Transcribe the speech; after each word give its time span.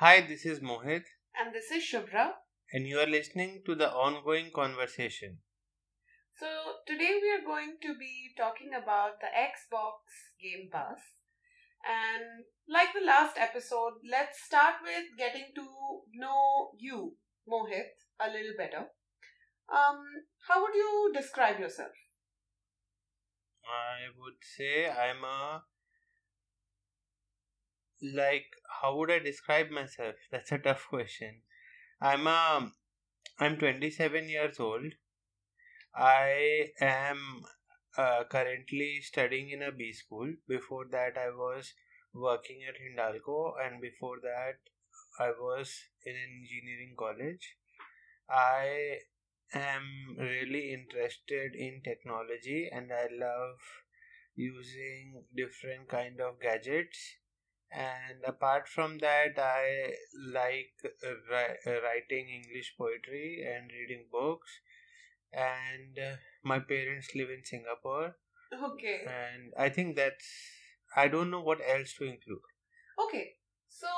Hi, 0.00 0.20
this 0.20 0.46
is 0.46 0.60
Mohit, 0.60 1.02
And 1.34 1.52
this 1.54 1.70
is 1.70 1.82
Shubhra. 1.82 2.34
and 2.72 2.86
you 2.86 2.98
are 3.00 3.06
listening 3.06 3.62
to 3.66 3.74
the 3.74 3.90
ongoing 3.90 4.50
conversation. 4.54 5.38
So, 6.38 6.46
today 6.86 7.18
we 7.20 7.30
are 7.32 7.44
going 7.44 7.78
to 7.82 7.94
be 7.98 8.32
talking 8.36 8.70
about 8.74 9.20
the 9.20 9.26
Xbox 9.26 9.98
Game 10.40 10.68
Pass. 10.70 11.00
And 11.84 12.44
like 12.68 12.92
the 12.94 13.04
last 13.04 13.36
episode, 13.38 13.94
let's 14.08 14.40
start 14.42 14.76
with 14.84 15.04
getting 15.18 15.46
to 15.56 15.66
know 16.14 16.70
you, 16.78 17.16
Mohit, 17.48 17.98
a 18.20 18.30
little 18.30 18.54
better. 18.56 18.86
Um, 19.68 20.04
how 20.46 20.62
would 20.62 20.74
you 20.74 21.10
describe 21.14 21.58
yourself? 21.58 21.92
I 23.66 24.14
would 24.16 24.38
say 24.56 24.88
I'm 24.88 25.24
a. 25.24 25.62
Like, 28.02 28.56
how 28.82 28.96
would 28.96 29.10
I 29.10 29.20
describe 29.20 29.70
myself? 29.70 30.16
That's 30.32 30.50
a 30.50 30.58
tough 30.58 30.86
question. 30.88 31.42
I'm 32.00 32.26
a. 32.26 32.72
I'm 33.38 33.56
27 33.58 34.28
years 34.28 34.58
old. 34.58 34.94
I 35.94 36.72
am 36.80 37.44
uh, 37.96 38.24
currently 38.24 39.00
studying 39.02 39.50
in 39.50 39.62
a 39.62 39.70
B 39.70 39.92
school. 39.92 40.32
Before 40.48 40.86
that, 40.90 41.18
I 41.18 41.28
was 41.30 41.74
working 42.14 42.64
at 42.66 42.76
Hindalco, 42.80 43.54
and 43.62 43.80
before 43.80 44.18
that, 44.22 44.58
I 45.18 45.30
was 45.30 45.74
in 46.06 46.16
an 46.16 46.30
engineering 46.42 46.94
college. 46.96 47.56
I 48.30 49.00
am 49.54 50.16
really 50.18 50.72
interested 50.72 51.54
in 51.54 51.82
technology 51.82 52.68
and 52.72 52.92
I 52.92 53.08
love 53.12 53.58
using 54.36 55.24
different 55.34 55.88
kind 55.88 56.20
of 56.20 56.40
gadgets 56.40 57.16
and 57.72 58.24
apart 58.26 58.68
from 58.68 58.98
that 58.98 59.38
i 59.38 59.92
like 60.34 60.72
ri- 61.02 61.80
writing 61.82 62.28
english 62.28 62.74
poetry 62.78 63.44
and 63.46 63.70
reading 63.72 64.06
books 64.10 64.60
and 65.32 65.98
uh, 65.98 66.16
my 66.42 66.58
parents 66.58 67.14
live 67.14 67.30
in 67.30 67.44
singapore 67.44 68.16
Okay. 68.52 69.02
and 69.06 69.52
i 69.58 69.68
think 69.68 69.96
that's 69.96 70.28
i 70.96 71.08
don't 71.08 71.30
know 71.30 71.40
what 71.42 71.60
else 71.76 71.92
to 71.94 72.04
include 72.04 72.40
Okay. 72.98 73.34
So, 73.68 73.88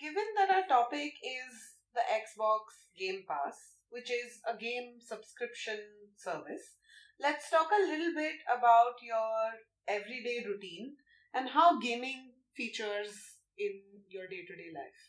given 0.00 0.24
that 0.36 0.50
our 0.50 0.66
topic 0.66 1.14
is 1.22 1.54
the 1.94 2.00
Xbox 2.10 2.74
Game 2.98 3.24
Pass, 3.28 3.76
which 3.90 4.10
is 4.10 4.40
a 4.48 4.56
game 4.56 4.98
subscription 5.00 5.78
service, 6.16 6.76
let's 7.20 7.50
talk 7.50 7.68
a 7.70 7.86
little 7.86 8.14
bit 8.14 8.36
about 8.50 8.98
your 9.02 9.52
everyday 9.86 10.44
routine 10.46 10.96
and 11.34 11.48
how 11.48 11.78
gaming 11.78 12.27
features 12.58 13.18
in 13.58 13.80
your 14.16 14.26
day 14.28 14.42
to 14.50 14.56
day 14.62 14.70
life. 14.74 15.04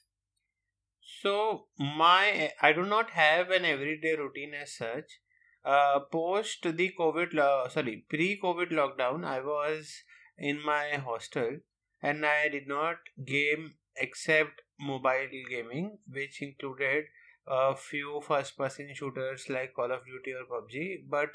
So 1.21 1.65
my 1.77 2.53
I 2.61 2.71
do 2.73 2.85
not 2.85 3.09
have 3.11 3.49
an 3.49 3.65
everyday 3.65 4.15
routine 4.15 4.53
as 4.53 4.75
such. 4.75 5.19
Uh, 5.65 5.99
post 5.99 6.63
the 6.63 6.91
COVID, 6.97 7.33
lo- 7.33 7.67
sorry, 7.69 8.05
pre-COVID 8.09 8.71
lockdown, 8.71 9.25
I 9.25 9.41
was 9.41 10.03
in 10.37 10.63
my 10.63 10.91
hostel 11.07 11.57
and 12.01 12.25
I 12.25 12.47
did 12.47 12.67
not 12.67 12.97
game 13.25 13.73
except 13.97 14.61
mobile 14.79 15.27
gaming, 15.49 15.97
which 16.07 16.41
included 16.41 17.05
a 17.45 17.75
few 17.75 18.21
first-person 18.25 18.93
shooters 18.93 19.49
like 19.49 19.73
Call 19.73 19.91
of 19.91 20.05
Duty 20.05 20.33
or 20.33 20.45
PUBG, 20.45 21.09
but 21.09 21.31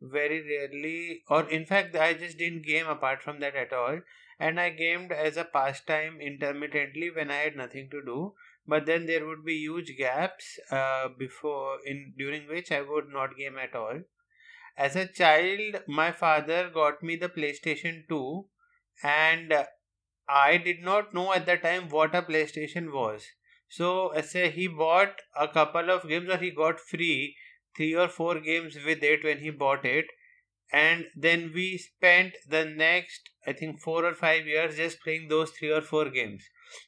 very 0.00 0.42
rarely, 0.42 1.22
or 1.28 1.48
in 1.48 1.64
fact, 1.66 1.96
I 1.96 2.14
just 2.14 2.38
didn't 2.38 2.66
game 2.66 2.86
apart 2.86 3.22
from 3.22 3.40
that 3.40 3.56
at 3.56 3.72
all. 3.72 4.00
And 4.38 4.60
I 4.60 4.70
gamed 4.70 5.12
as 5.12 5.36
a 5.36 5.44
pastime 5.44 6.20
intermittently 6.20 7.10
when 7.10 7.30
I 7.30 7.36
had 7.36 7.56
nothing 7.56 7.88
to 7.90 8.02
do 8.04 8.34
but 8.68 8.86
then 8.86 9.06
there 9.06 9.26
would 9.26 9.44
be 9.44 9.54
huge 9.54 9.96
gaps 9.96 10.58
uh, 10.70 11.08
before 11.08 11.78
in 11.84 12.12
during 12.18 12.48
which 12.48 12.72
I 12.72 12.82
would 12.82 13.08
not 13.08 13.36
game 13.36 13.56
at 13.58 13.74
all. 13.74 14.00
As 14.76 14.96
a 14.96 15.06
child, 15.06 15.82
my 15.86 16.12
father 16.12 16.70
got 16.72 17.02
me 17.02 17.16
the 17.16 17.28
PlayStation 17.28 18.08
2 18.08 18.44
and 19.02 19.66
I 20.28 20.56
did 20.56 20.82
not 20.82 21.14
know 21.14 21.32
at 21.32 21.46
the 21.46 21.56
time 21.56 21.88
what 21.88 22.14
a 22.14 22.22
PlayStation 22.22 22.92
was. 22.92 23.24
So, 23.68 24.12
say 24.22 24.50
he 24.50 24.66
bought 24.66 25.22
a 25.34 25.48
couple 25.48 25.90
of 25.90 26.08
games 26.08 26.28
or 26.28 26.36
he 26.36 26.50
got 26.50 26.78
free 26.80 27.36
three 27.76 27.94
or 27.94 28.08
four 28.08 28.40
games 28.40 28.76
with 28.84 29.02
it 29.02 29.24
when 29.24 29.38
he 29.38 29.50
bought 29.50 29.84
it. 29.84 30.06
And 30.72 31.06
then 31.16 31.52
we 31.54 31.78
spent 31.78 32.34
the 32.48 32.64
next 32.64 33.30
I 33.46 33.52
think 33.52 33.80
4 33.80 34.04
or 34.04 34.14
5 34.14 34.46
years 34.46 34.76
just 34.76 35.00
playing 35.00 35.28
those 35.28 35.50
3 35.52 35.70
or 35.72 35.80
4 35.80 36.10
games. 36.10 36.44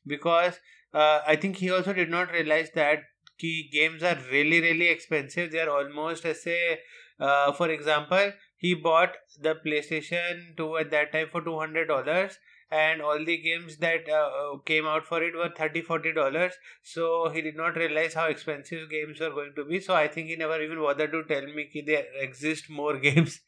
Because 0.06 0.59
uh, 0.93 1.21
I 1.27 1.37
think 1.37 1.56
he 1.56 1.71
also 1.71 1.93
did 1.93 2.10
not 2.10 2.32
realize 2.32 2.71
that 2.75 3.00
key 3.38 3.69
games 3.72 4.03
are 4.03 4.19
really 4.32 4.60
really 4.60 4.88
expensive. 4.88 5.53
They 5.53 5.60
are 5.60 5.71
almost 5.71 6.25
as 6.25 6.43
say, 6.43 6.81
uh, 7.21 7.53
for 7.53 7.69
example, 7.71 8.32
he 8.56 8.75
bought 8.75 9.15
the 9.41 9.54
PlayStation 9.65 10.56
2 10.56 10.77
at 10.78 10.91
that 10.91 11.12
time 11.12 11.28
for 11.31 11.41
two 11.41 11.59
hundred 11.59 11.87
dollars, 11.87 12.38
and 12.71 13.01
all 13.03 13.25
the 13.25 13.37
games 13.39 13.77
that 13.79 14.09
uh, 14.09 14.56
came 14.65 14.87
out 14.87 15.06
for 15.06 15.23
it 15.23 15.34
were 15.34 15.51
30 15.56 15.83
40 15.83 16.12
dollars. 16.12 16.53
So 16.83 17.31
he 17.31 17.41
did 17.43 17.56
not 17.56 17.77
realize 17.77 18.15
how 18.15 18.27
expensive 18.27 18.91
games 18.91 19.21
were 19.21 19.31
going 19.31 19.53
to 19.56 19.65
be. 19.65 19.81
So 19.81 19.95
I 19.95 20.09
think 20.09 20.29
he 20.29 20.37
never 20.37 20.61
even 20.62 20.78
bothered 20.78 21.12
to 21.12 21.25
tell 21.25 21.47
me 21.47 21.69
that 21.75 21.87
there 21.87 22.05
exist 22.21 22.71
more 22.71 22.99
games 23.09 23.41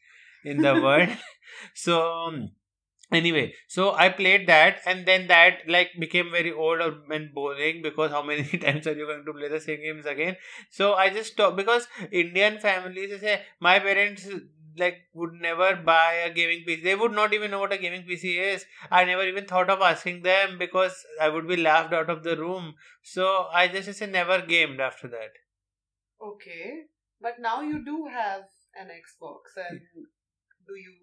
in 0.43 0.57
the 0.61 0.73
world. 0.75 1.09
so. 1.73 2.01
um, 2.01 2.51
anyway 3.17 3.53
so 3.67 3.91
i 4.03 4.07
played 4.09 4.47
that 4.47 4.79
and 4.85 5.05
then 5.05 5.27
that 5.27 5.59
like 5.67 5.89
became 5.99 6.31
very 6.31 6.51
old 6.51 6.79
and 7.11 7.33
boring 7.33 7.81
because 7.81 8.11
how 8.11 8.21
many 8.23 8.43
times 8.65 8.87
are 8.87 8.93
you 8.93 9.05
going 9.05 9.25
to 9.25 9.33
play 9.33 9.49
the 9.49 9.59
same 9.59 9.81
games 9.81 10.05
again 10.05 10.35
so 10.69 10.93
i 10.93 11.09
just 11.09 11.33
stopped 11.33 11.57
because 11.57 11.87
indian 12.11 12.57
families 12.57 13.19
say 13.19 13.41
my 13.59 13.79
parents 13.79 14.27
like 14.77 14.97
would 15.13 15.33
never 15.33 15.75
buy 15.75 16.13
a 16.25 16.33
gaming 16.33 16.63
pc 16.67 16.83
they 16.83 16.95
would 16.95 17.11
not 17.11 17.33
even 17.33 17.51
know 17.51 17.59
what 17.59 17.73
a 17.73 17.77
gaming 17.77 18.03
pc 18.03 18.35
is 18.53 18.65
i 18.89 19.03
never 19.03 19.23
even 19.27 19.45
thought 19.45 19.69
of 19.69 19.81
asking 19.81 20.21
them 20.23 20.57
because 20.57 21.05
i 21.21 21.29
would 21.29 21.47
be 21.47 21.57
laughed 21.57 21.93
out 21.93 22.09
of 22.09 22.23
the 22.23 22.37
room 22.37 22.73
so 23.01 23.47
i 23.53 23.67
just 23.67 23.93
say 23.93 24.05
never 24.05 24.41
gamed 24.41 24.79
after 24.79 25.07
that 25.07 25.41
Okay. 26.21 26.85
But 27.19 27.39
now 27.39 27.61
you 27.61 27.83
do 27.83 28.07
have 28.07 28.43
an 28.75 28.87
Xbox, 28.87 29.57
and 29.57 29.81
do 30.67 30.75
you 30.75 30.93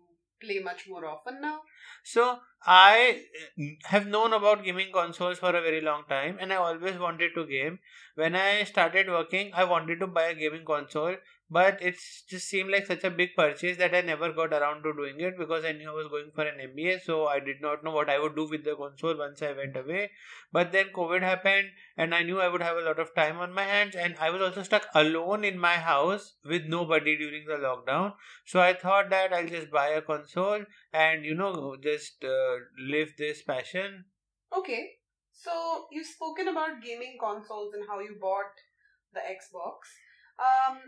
play 0.40 0.60
much 0.60 0.88
more 0.88 1.04
often 1.06 1.40
now? 1.40 1.60
So 2.04 2.40
I 2.66 3.22
uh, 3.58 3.64
have 3.84 4.06
known 4.06 4.32
about 4.32 4.64
gaming 4.64 4.92
consoles 4.92 5.38
for 5.38 5.50
a 5.50 5.62
very 5.62 5.80
long 5.80 6.04
time 6.08 6.38
and 6.40 6.52
I 6.52 6.56
always 6.56 6.98
wanted 6.98 7.34
to 7.34 7.46
game. 7.46 7.78
When 8.14 8.34
I 8.34 8.64
started 8.64 9.08
working, 9.08 9.52
I 9.54 9.64
wanted 9.64 10.00
to 10.00 10.08
buy 10.08 10.24
a 10.24 10.34
gaming 10.34 10.64
console, 10.64 11.14
but 11.50 11.80
it 11.80 11.96
just 12.28 12.48
seemed 12.48 12.70
like 12.70 12.86
such 12.86 13.04
a 13.04 13.10
big 13.10 13.36
purchase 13.36 13.76
that 13.78 13.94
I 13.94 14.00
never 14.00 14.32
got 14.32 14.52
around 14.52 14.82
to 14.82 14.92
doing 14.92 15.20
it 15.20 15.38
because 15.38 15.64
I 15.64 15.72
knew 15.72 15.88
I 15.88 15.94
was 15.94 16.08
going 16.08 16.30
for 16.34 16.44
an 16.44 16.58
MBA, 16.58 17.00
so 17.04 17.28
I 17.28 17.38
did 17.38 17.60
not 17.60 17.84
know 17.84 17.92
what 17.92 18.10
I 18.10 18.18
would 18.18 18.34
do 18.34 18.48
with 18.48 18.64
the 18.64 18.74
console 18.74 19.16
once 19.16 19.40
I 19.40 19.52
went 19.52 19.76
away. 19.76 20.10
But 20.52 20.72
then 20.72 20.86
COVID 20.94 21.22
happened 21.22 21.68
and 21.96 22.14
I 22.14 22.22
knew 22.22 22.40
I 22.40 22.48
would 22.48 22.62
have 22.62 22.76
a 22.76 22.82
lot 22.82 22.98
of 22.98 23.14
time 23.14 23.38
on 23.38 23.52
my 23.52 23.64
hands 23.64 23.94
and 23.94 24.16
I 24.18 24.30
was 24.30 24.42
also 24.42 24.62
stuck 24.62 24.86
alone 24.94 25.44
in 25.44 25.58
my 25.58 25.74
house 25.74 26.34
with 26.44 26.64
nobody 26.66 27.16
during 27.16 27.46
the 27.46 27.54
lockdown. 27.54 28.14
So 28.44 28.60
I 28.60 28.74
thought 28.74 29.10
that 29.10 29.32
I'll 29.32 29.46
just 29.46 29.70
buy 29.70 29.88
a 29.88 30.02
console 30.02 30.64
and 30.92 31.24
you 31.24 31.34
know 31.34 31.76
just 31.82 32.24
uh, 32.24 32.47
live 32.78 33.12
this 33.18 33.42
passion 33.42 34.04
Okay. 34.56 34.92
So 35.32 35.86
you've 35.92 36.06
spoken 36.06 36.48
about 36.48 36.82
gaming 36.82 37.16
consoles 37.20 37.74
and 37.74 37.84
how 37.86 38.00
you 38.00 38.16
bought 38.20 38.56
the 39.12 39.20
Xbox. 39.20 39.86
Um, 40.40 40.78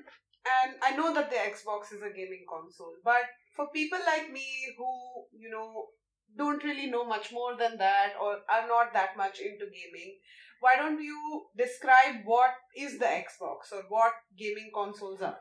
and 0.44 0.76
I 0.82 0.96
know 0.96 1.12
that 1.14 1.30
the 1.30 1.36
Xbox 1.36 1.92
is 1.92 2.02
a 2.02 2.10
gaming 2.10 2.46
console, 2.48 2.94
but 3.04 3.28
for 3.54 3.68
people 3.74 3.98
like 4.06 4.32
me 4.32 4.46
who, 4.78 4.90
you 5.38 5.50
know, 5.50 5.88
don't 6.36 6.64
really 6.64 6.86
know 6.86 7.04
much 7.04 7.32
more 7.32 7.56
than 7.56 7.76
that 7.78 8.14
or 8.20 8.38
are 8.48 8.66
not 8.66 8.92
that 8.94 9.16
much 9.16 9.40
into 9.40 9.66
gaming, 9.66 10.18
why 10.60 10.76
don't 10.76 11.00
you 11.02 11.46
describe 11.56 12.24
what 12.24 12.50
is 12.76 12.98
the 12.98 13.06
Xbox 13.06 13.72
or 13.72 13.82
what 13.88 14.12
gaming 14.38 14.70
consoles 14.74 15.20
are? 15.20 15.38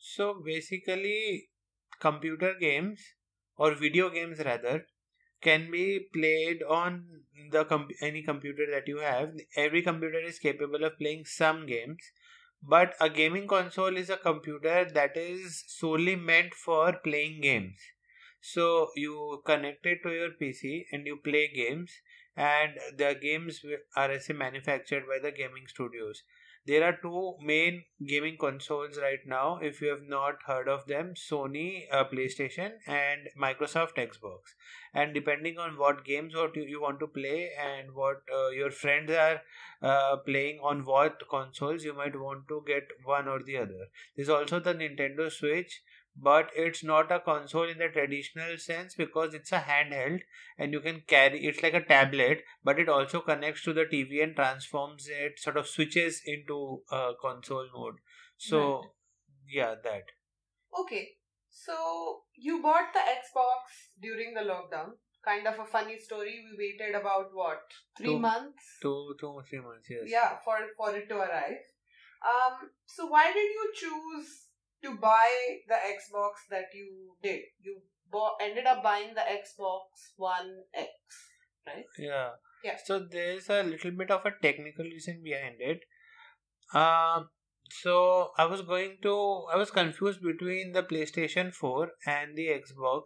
so 0.00 0.40
basically 0.42 1.50
computer 2.00 2.54
games 2.58 3.00
or 3.58 3.74
video 3.74 4.08
games 4.08 4.38
rather 4.38 4.86
can 5.40 5.70
be 5.70 6.00
played 6.12 6.62
on 6.62 7.04
the 7.50 7.64
com- 7.64 7.88
any 8.00 8.22
computer 8.22 8.66
that 8.70 8.88
you 8.88 8.98
have. 8.98 9.32
Every 9.56 9.82
computer 9.82 10.20
is 10.20 10.38
capable 10.38 10.84
of 10.84 10.98
playing 10.98 11.24
some 11.26 11.66
games 11.66 12.12
but 12.62 12.94
a 13.00 13.08
gaming 13.10 13.46
console 13.48 13.96
is 13.96 14.10
a 14.10 14.16
computer 14.16 14.84
that 14.84 15.16
is 15.16 15.64
solely 15.66 16.16
meant 16.16 16.54
for 16.54 16.92
playing 17.04 17.40
games. 17.40 17.78
So 18.40 18.90
you 18.96 19.42
connect 19.44 19.84
it 19.86 20.02
to 20.02 20.10
your 20.10 20.30
pc 20.40 20.86
and 20.92 21.06
you 21.06 21.16
play 21.16 21.48
games 21.48 21.92
and 22.36 22.78
the 22.96 23.14
games 23.20 23.62
are 23.96 24.10
as 24.10 24.28
manufactured 24.30 25.04
by 25.06 25.18
the 25.22 25.32
gaming 25.32 25.66
studios 25.66 26.22
there 26.70 26.84
are 26.84 26.96
two 27.02 27.34
main 27.42 27.82
gaming 28.06 28.36
consoles 28.38 28.98
right 29.02 29.26
now. 29.26 29.58
If 29.60 29.80
you 29.82 29.88
have 29.88 30.02
not 30.08 30.44
heard 30.46 30.68
of 30.68 30.86
them, 30.86 31.14
Sony 31.14 31.86
uh, 31.92 32.04
PlayStation 32.04 32.74
and 32.86 33.28
Microsoft 33.36 33.96
Xbox. 33.96 34.54
And 34.94 35.12
depending 35.12 35.58
on 35.58 35.76
what 35.78 36.04
games 36.04 36.36
what 36.36 36.54
you, 36.54 36.62
you 36.62 36.80
want 36.80 37.00
to 37.00 37.08
play 37.08 37.50
and 37.60 37.92
what 37.92 38.22
uh, 38.32 38.50
your 38.50 38.70
friends 38.70 39.10
are 39.10 39.40
uh, 39.82 40.16
playing 40.18 40.60
on 40.62 40.84
what 40.84 41.28
consoles, 41.28 41.84
you 41.84 41.92
might 41.92 42.20
want 42.20 42.46
to 42.48 42.62
get 42.66 42.84
one 43.04 43.26
or 43.26 43.42
the 43.42 43.56
other. 43.56 43.88
There's 44.16 44.28
also 44.28 44.60
the 44.60 44.74
Nintendo 44.74 45.30
Switch 45.30 45.82
but 46.16 46.50
it's 46.54 46.82
not 46.84 47.10
a 47.12 47.20
console 47.20 47.68
in 47.68 47.78
the 47.78 47.88
traditional 47.88 48.56
sense 48.58 48.94
because 48.94 49.32
it's 49.34 49.52
a 49.52 49.60
handheld 49.60 50.20
and 50.58 50.72
you 50.72 50.80
can 50.80 51.02
carry 51.06 51.44
it's 51.46 51.62
like 51.62 51.74
a 51.74 51.84
tablet 51.84 52.42
but 52.64 52.78
it 52.78 52.88
also 52.88 53.20
connects 53.20 53.62
to 53.62 53.72
the 53.72 53.84
tv 53.84 54.22
and 54.22 54.34
transforms 54.36 55.06
it 55.08 55.38
sort 55.38 55.56
of 55.56 55.66
switches 55.68 56.20
into 56.26 56.82
a 56.90 57.12
console 57.22 57.66
mode 57.74 57.94
so 58.36 58.62
Right. 58.80 58.88
yeah 59.60 59.74
that 59.84 60.02
Okay, 60.80 61.08
so 61.50 62.22
you 62.34 62.62
bought 62.62 62.92
the 62.94 63.00
Xbox 63.00 63.78
during 64.00 64.34
the 64.34 64.40
lockdown. 64.40 64.90
Kind 65.24 65.46
of 65.48 65.58
a 65.58 65.64
funny 65.64 65.98
story. 65.98 66.34
We 66.48 66.56
waited 66.56 66.94
about 66.94 67.30
what 67.34 67.62
three 67.98 68.06
Two- 68.06 68.18
months? 68.20 68.68
two 68.80 69.14
two 69.20 69.32
three 69.48 69.58
months 69.60 69.90
yes 69.90 70.04
Yeah, 70.06 70.36
for 70.44 70.56
for 70.76 70.94
it 70.96 71.08
to 71.08 71.16
arrive. 71.18 71.58
Um. 72.34 72.70
So 72.86 73.06
why 73.06 73.32
did 73.32 73.50
you 73.58 73.66
choose 73.82 74.30
to 74.82 74.96
buy 74.96 75.28
the 75.68 75.74
Xbox 75.74 76.48
that 76.50 76.66
you 76.74 77.14
did? 77.22 77.40
You 77.62 77.80
bought, 78.10 78.34
ended 78.40 78.66
up 78.66 78.82
buying 78.82 79.14
the 79.14 79.20
Xbox 79.20 79.82
One 80.16 80.64
X, 80.74 80.90
right? 81.66 81.84
Yeah. 81.98 82.30
Yeah. 82.64 82.76
So 82.84 83.06
there's 83.10 83.48
a 83.48 83.62
little 83.62 83.92
bit 83.92 84.10
of 84.10 84.24
a 84.26 84.32
technical 84.42 84.84
reason 84.84 85.22
behind 85.22 85.56
it. 85.60 85.80
Um. 86.74 87.28
So 87.72 88.30
I 88.36 88.46
was 88.46 88.62
going 88.62 88.96
to. 89.02 89.46
I 89.52 89.56
was 89.56 89.70
confused 89.70 90.20
between 90.22 90.72
the 90.72 90.82
PlayStation 90.82 91.54
4 91.54 91.90
and 92.06 92.36
the 92.36 92.48
Xbox. 92.48 93.02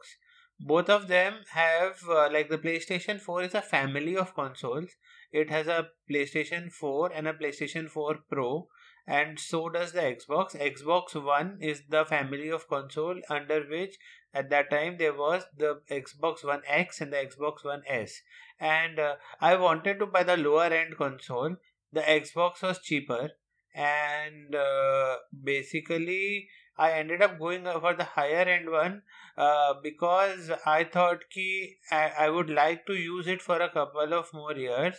Both 0.58 0.88
of 0.88 1.08
them 1.08 1.40
have 1.50 1.98
uh, 2.08 2.28
like 2.32 2.48
the 2.48 2.58
PlayStation 2.58 3.20
4 3.20 3.42
is 3.42 3.54
a 3.54 3.60
family 3.60 4.16
of 4.16 4.34
consoles. 4.34 4.90
It 5.32 5.50
has 5.50 5.66
a 5.66 5.88
PlayStation 6.10 6.70
4 6.72 7.12
and 7.12 7.26
a 7.26 7.32
PlayStation 7.32 7.90
4 7.90 8.18
Pro, 8.30 8.68
and 9.06 9.38
so 9.38 9.68
does 9.68 9.92
the 9.92 10.00
Xbox. 10.00 10.56
Xbox 10.56 11.14
One 11.22 11.58
is 11.60 11.82
the 11.88 12.04
family 12.04 12.48
of 12.48 12.68
console 12.68 13.20
under 13.28 13.62
which 13.62 13.98
at 14.32 14.50
that 14.50 14.70
time 14.70 14.96
there 14.98 15.14
was 15.14 15.44
the 15.56 15.80
Xbox 15.90 16.44
One 16.44 16.62
X 16.66 17.00
and 17.00 17.12
the 17.12 17.16
Xbox 17.16 17.64
One 17.64 17.82
S 17.86 18.22
and 18.58 18.98
uh, 18.98 19.16
I 19.40 19.56
wanted 19.56 19.98
to 19.98 20.06
buy 20.06 20.22
the 20.22 20.36
lower 20.36 20.64
end 20.64 20.96
console. 20.96 21.56
The 21.92 22.00
Xbox 22.00 22.62
was 22.62 22.80
cheaper, 22.80 23.30
and 23.74 24.54
uh, 24.54 25.16
basically 25.42 26.48
I 26.76 26.92
ended 26.92 27.22
up 27.22 27.38
going 27.38 27.64
for 27.64 27.94
the 27.94 28.04
higher 28.04 28.48
end 28.48 28.70
one 28.70 29.02
uh, 29.36 29.74
because 29.82 30.50
I 30.64 30.84
thought 30.84 31.28
ki 31.30 31.78
I, 31.90 32.12
I 32.18 32.30
would 32.30 32.50
like 32.50 32.86
to 32.86 32.94
use 32.94 33.26
it 33.26 33.42
for 33.42 33.60
a 33.60 33.68
couple 33.70 34.14
of 34.14 34.32
more 34.32 34.54
years. 34.54 34.94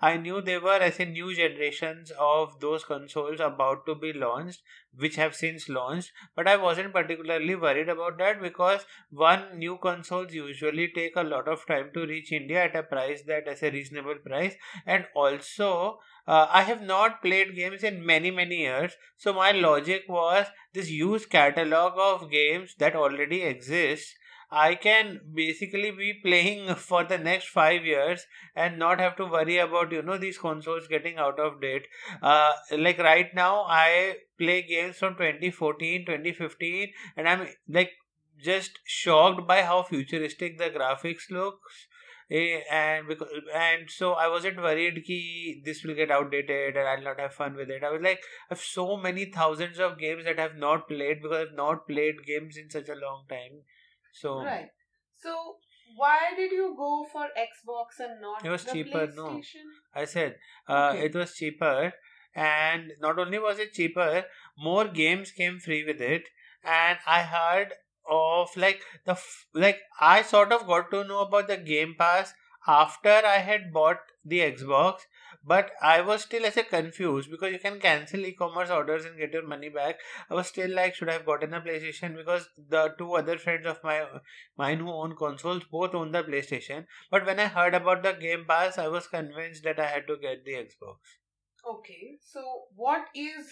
I 0.00 0.16
knew 0.16 0.40
there 0.40 0.60
were 0.60 0.80
as 0.88 0.98
in 0.98 1.12
new 1.12 1.34
generations 1.34 2.12
of 2.18 2.60
those 2.60 2.84
consoles 2.84 3.40
about 3.40 3.86
to 3.86 3.94
be 3.94 4.12
launched, 4.12 4.62
which 4.96 5.16
have 5.16 5.34
since 5.34 5.68
launched, 5.68 6.12
but 6.36 6.48
I 6.48 6.56
wasn't 6.56 6.92
particularly 6.92 7.54
worried 7.54 7.88
about 7.88 8.18
that 8.18 8.40
because 8.42 8.84
one 9.10 9.58
new 9.58 9.78
consoles 9.78 10.32
usually 10.34 10.88
take 10.88 11.16
a 11.16 11.22
lot 11.22 11.48
of 11.48 11.66
time 11.66 11.90
to 11.94 12.06
reach 12.06 12.32
India 12.32 12.64
at 12.64 12.76
a 12.76 12.82
price 12.82 13.22
that 13.26 13.48
is 13.48 13.62
a 13.62 13.70
reasonable 13.70 14.16
price, 14.16 14.54
and 14.86 15.06
also 15.14 15.98
uh, 16.26 16.46
I 16.50 16.62
have 16.62 16.82
not 16.82 17.22
played 17.22 17.54
games 17.56 17.82
in 17.82 18.04
many 18.04 18.30
many 18.30 18.56
years. 18.58 18.92
So 19.16 19.32
my 19.32 19.52
logic 19.52 20.04
was 20.08 20.46
this 20.74 20.88
huge 20.90 21.28
catalog 21.28 21.94
of 21.96 22.30
games 22.30 22.74
that 22.78 22.94
already 22.96 23.42
exists. 23.78 24.14
I 24.50 24.76
can 24.76 25.20
basically 25.34 25.90
be 25.90 26.14
playing 26.14 26.74
for 26.76 27.04
the 27.04 27.18
next 27.18 27.48
five 27.48 27.84
years 27.84 28.26
and 28.56 28.78
not 28.78 28.98
have 28.98 29.16
to 29.16 29.26
worry 29.26 29.58
about 29.58 29.92
you 29.92 30.02
know 30.02 30.16
these 30.16 30.38
consoles 30.38 30.88
getting 30.88 31.18
out 31.18 31.38
of 31.38 31.60
date. 31.60 31.86
Uh, 32.22 32.52
like 32.76 32.98
right 32.98 33.34
now, 33.34 33.64
I 33.68 34.16
play 34.38 34.62
games 34.62 34.96
from 34.96 35.16
2014, 35.16 36.06
2015, 36.06 36.92
and 37.16 37.28
I'm 37.28 37.46
like 37.68 37.92
just 38.42 38.78
shocked 38.84 39.46
by 39.46 39.62
how 39.62 39.82
futuristic 39.82 40.58
the 40.58 40.70
graphics 40.70 41.30
looks 41.30 41.86
and 42.30 43.08
because 43.08 43.28
and 43.54 43.90
so 43.90 44.12
I 44.12 44.28
wasn't 44.28 44.58
worried 44.58 45.02
ki 45.04 45.62
this 45.64 45.82
will 45.82 45.94
get 45.94 46.10
outdated 46.10 46.76
and 46.76 46.86
I'll 46.86 47.02
not 47.02 47.20
have 47.20 47.32
fun 47.32 47.54
with 47.56 47.70
it. 47.70 47.82
I 47.82 47.90
was 47.90 48.02
like, 48.02 48.20
I 48.50 48.54
have 48.54 48.60
so 48.60 48.96
many 48.96 49.26
thousands 49.26 49.78
of 49.78 49.98
games 49.98 50.24
that 50.24 50.38
I've 50.38 50.56
not 50.56 50.88
played 50.88 51.22
because 51.22 51.46
I've 51.48 51.56
not 51.56 51.86
played 51.86 52.26
games 52.26 52.56
in 52.56 52.70
such 52.70 52.88
a 52.88 52.94
long 52.94 53.24
time. 53.28 53.62
So 54.12 54.40
Right. 54.40 54.68
So 55.16 55.56
why 55.96 56.34
did 56.36 56.52
you 56.52 56.74
go 56.76 57.06
for 57.10 57.28
Xbox 57.36 57.98
and 57.98 58.20
not 58.20 58.44
It 58.44 58.50
was 58.50 58.64
cheaper, 58.64 59.08
no. 59.16 59.40
I 59.94 60.04
said 60.04 60.36
uh, 60.68 60.92
Okay. 60.94 61.06
it 61.06 61.14
was 61.14 61.34
cheaper, 61.34 61.92
and 62.34 62.92
not 63.00 63.18
only 63.18 63.38
was 63.38 63.58
it 63.58 63.72
cheaper, 63.72 64.24
more 64.58 64.86
games 64.86 65.32
came 65.32 65.58
free 65.58 65.84
with 65.84 66.00
it, 66.00 66.24
and 66.62 66.98
I 67.06 67.22
heard 67.22 67.72
of 68.10 68.56
like 68.56 68.82
the 69.04 69.16
like 69.54 69.80
I 70.00 70.22
sort 70.22 70.52
of 70.52 70.66
got 70.66 70.90
to 70.90 71.04
know 71.04 71.20
about 71.20 71.48
the 71.48 71.56
Game 71.56 71.94
Pass 71.98 72.32
after 72.66 73.08
I 73.08 73.38
had 73.38 73.72
bought 73.72 74.00
the 74.24 74.40
Xbox, 74.40 75.00
but 75.44 75.70
I 75.80 76.02
was 76.02 76.22
still 76.22 76.44
as 76.44 76.56
a 76.58 76.62
confused 76.62 77.30
because 77.30 77.52
you 77.52 77.58
can 77.58 77.80
cancel 77.80 78.20
e-commerce 78.26 78.68
orders 78.68 79.06
and 79.06 79.16
get 79.16 79.32
your 79.32 79.46
money 79.46 79.70
back. 79.70 79.96
I 80.30 80.34
was 80.34 80.48
still 80.48 80.74
like, 80.74 80.94
should 80.94 81.08
I 81.08 81.14
have 81.14 81.24
gotten 81.24 81.54
a 81.54 81.60
PlayStation? 81.60 82.16
Because 82.16 82.48
the 82.56 82.94
two 82.98 83.14
other 83.14 83.38
friends 83.38 83.66
of 83.66 83.82
my 83.82 84.04
mine 84.56 84.80
who 84.80 84.90
own 84.90 85.16
consoles 85.16 85.64
both 85.70 85.94
own 85.94 86.12
the 86.12 86.22
PlayStation. 86.22 86.84
But 87.10 87.24
when 87.24 87.40
I 87.40 87.46
heard 87.46 87.74
about 87.74 88.02
the 88.02 88.12
Game 88.12 88.44
Pass, 88.46 88.76
I 88.76 88.88
was 88.88 89.06
convinced 89.06 89.64
that 89.64 89.78
I 89.78 89.86
had 89.86 90.06
to 90.08 90.16
get 90.16 90.44
the 90.44 90.52
Xbox. 90.52 90.98
Okay. 91.66 92.18
So 92.20 92.64
what 92.74 93.06
is 93.14 93.46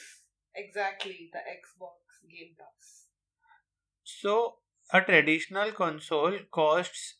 exactly 0.54 1.30
the 1.32 1.38
Xbox 1.38 1.96
Game 2.30 2.54
Pass? 2.58 3.05
So 4.08 4.58
a 4.92 5.00
traditional 5.00 5.72
console 5.72 6.38
costs 6.52 7.14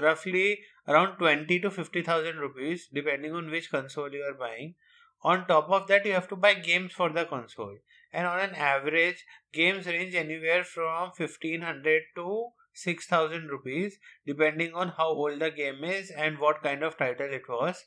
roughly 0.00 0.60
around 0.86 1.16
20 1.16 1.58
to 1.58 1.68
50,000 1.68 2.36
rupees 2.36 2.88
depending 2.94 3.32
on 3.32 3.50
which 3.50 3.72
console 3.72 4.12
you 4.12 4.22
are 4.22 4.38
buying. 4.38 4.76
On 5.24 5.44
top 5.48 5.68
of 5.68 5.88
that, 5.88 6.06
you 6.06 6.12
have 6.12 6.28
to 6.28 6.36
buy 6.36 6.54
games 6.54 6.92
for 6.92 7.10
the 7.10 7.24
console. 7.24 7.76
And 8.12 8.24
on 8.24 8.38
an 8.38 8.54
average, 8.54 9.24
games 9.52 9.86
range 9.86 10.14
anywhere 10.14 10.62
from 10.62 11.10
1500 11.16 12.02
to 12.14 12.50
6000 12.72 13.48
rupees 13.48 13.98
depending 14.24 14.74
on 14.74 14.90
how 14.90 15.08
old 15.08 15.40
the 15.40 15.50
game 15.50 15.82
is 15.82 16.10
and 16.10 16.38
what 16.38 16.62
kind 16.62 16.84
of 16.84 16.96
title 16.96 17.32
it 17.32 17.48
was. 17.48 17.84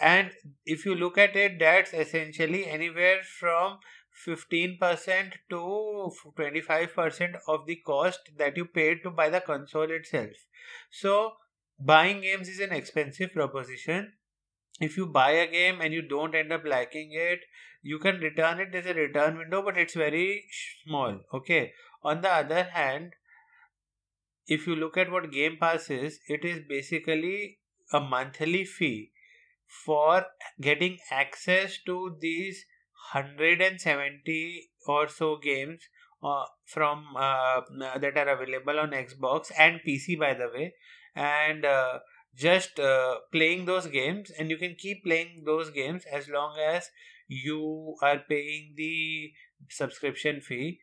And 0.00 0.30
if 0.64 0.86
you 0.86 0.94
look 0.94 1.18
at 1.18 1.34
it, 1.34 1.58
that's 1.58 1.92
essentially 1.92 2.64
anywhere 2.66 3.22
from 3.24 3.80
15% 4.26 5.32
to 5.50 6.12
25% 6.38 7.38
of 7.48 7.66
the 7.66 7.76
cost 7.76 8.20
that 8.36 8.56
you 8.56 8.64
paid 8.64 9.02
to 9.02 9.10
buy 9.10 9.28
the 9.28 9.40
console 9.40 9.90
itself. 9.90 10.30
So, 10.90 11.32
buying 11.78 12.20
games 12.20 12.48
is 12.48 12.60
an 12.60 12.72
expensive 12.72 13.32
proposition. 13.32 14.12
If 14.80 14.96
you 14.96 15.06
buy 15.06 15.32
a 15.32 15.50
game 15.50 15.80
and 15.80 15.92
you 15.92 16.02
don't 16.02 16.34
end 16.34 16.52
up 16.52 16.64
liking 16.64 17.10
it, 17.12 17.40
you 17.82 17.98
can 17.98 18.20
return 18.20 18.60
it. 18.60 18.72
There's 18.72 18.86
a 18.86 18.94
return 18.94 19.38
window, 19.38 19.62
but 19.62 19.76
it's 19.76 19.94
very 19.94 20.44
small. 20.84 21.20
Okay. 21.34 21.72
On 22.02 22.20
the 22.20 22.30
other 22.30 22.64
hand, 22.64 23.12
if 24.46 24.66
you 24.66 24.74
look 24.74 24.96
at 24.96 25.10
what 25.10 25.30
Game 25.30 25.56
Pass 25.60 25.90
is, 25.90 26.20
it 26.28 26.44
is 26.44 26.60
basically 26.68 27.58
a 27.92 28.00
monthly 28.00 28.64
fee 28.64 29.12
for 29.84 30.26
getting 30.60 30.98
access 31.10 31.78
to 31.86 32.16
these 32.20 32.64
170 33.12 34.70
or 34.86 35.08
so 35.08 35.36
games 35.36 35.80
uh, 36.22 36.44
from 36.64 37.16
uh, 37.16 37.60
that 37.98 38.16
are 38.16 38.28
available 38.28 38.78
on 38.78 38.90
Xbox 38.90 39.50
and 39.58 39.80
PC 39.86 40.18
by 40.18 40.34
the 40.34 40.48
way. 40.52 40.74
And 41.14 41.64
uh, 41.64 41.98
just 42.34 42.78
uh, 42.78 43.16
playing 43.30 43.66
those 43.66 43.86
games 43.86 44.30
and 44.30 44.50
you 44.50 44.56
can 44.56 44.76
keep 44.78 45.04
playing 45.04 45.42
those 45.44 45.70
games 45.70 46.04
as 46.10 46.28
long 46.28 46.56
as 46.58 46.90
you 47.28 47.96
are 48.02 48.18
paying 48.28 48.74
the 48.76 49.32
subscription 49.68 50.40
fee. 50.40 50.80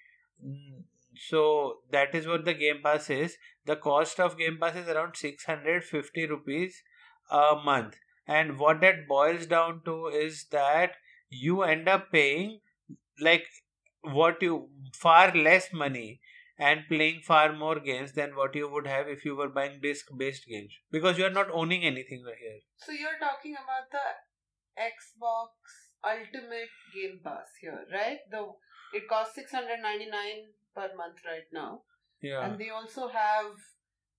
So 1.16 1.80
that 1.92 2.16
is 2.16 2.28
what 2.28 2.46
the 2.46 2.54
game 2.54 2.82
pass 2.84 3.10
is. 3.10 3.38
The 3.66 3.76
cost 3.76 4.20
of 4.20 4.38
game 4.38 4.58
pass 4.60 4.76
is 4.76 4.88
around 4.88 5.16
650 5.16 6.26
rupees 6.28 6.82
a 7.32 7.56
month. 7.64 7.98
And 8.28 8.60
what 8.60 8.82
that 8.82 9.08
boils 9.08 9.48
down 9.48 9.82
to 9.86 10.08
is 10.08 10.46
that 10.52 10.92
you 11.30 11.62
end 11.64 11.88
up 11.90 12.12
paying 12.12 12.60
like 13.22 13.46
what 14.02 14.42
you 14.42 14.70
far 14.94 15.34
less 15.36 15.72
money 15.74 16.20
and 16.58 16.82
playing 16.90 17.22
far 17.26 17.54
more 17.54 17.80
games 17.80 18.14
than 18.14 18.36
what 18.36 18.56
you 18.56 18.70
would 18.70 18.88
have 18.88 19.08
if 19.08 19.24
you 19.26 19.36
were 19.36 19.50
buying 19.50 19.80
disc 19.82 20.08
based 20.18 20.46
games 20.48 20.74
because 20.92 21.18
you 21.18 21.26
are 21.26 21.36
not 21.38 21.52
owning 21.52 21.84
anything 21.84 22.24
right 22.26 22.42
here 22.42 22.60
So 22.78 22.92
you're 22.92 23.20
talking 23.20 23.54
about 23.54 23.92
the 23.92 24.06
Xbox 24.78 25.50
Ultimate 26.04 26.72
Game 26.96 27.20
Pass 27.24 27.48
here, 27.62 27.86
right? 27.94 28.20
The 28.32 28.48
it 28.94 29.08
costs 29.10 29.36
six 29.36 29.52
hundred 29.52 29.82
ninety 29.82 30.10
nine 30.10 30.48
per 30.76 30.90
month 30.96 31.20
right 31.26 31.48
now, 31.52 31.82
Yeah. 32.22 32.46
and 32.46 32.58
they 32.60 32.70
also 32.70 33.08
have 33.10 33.52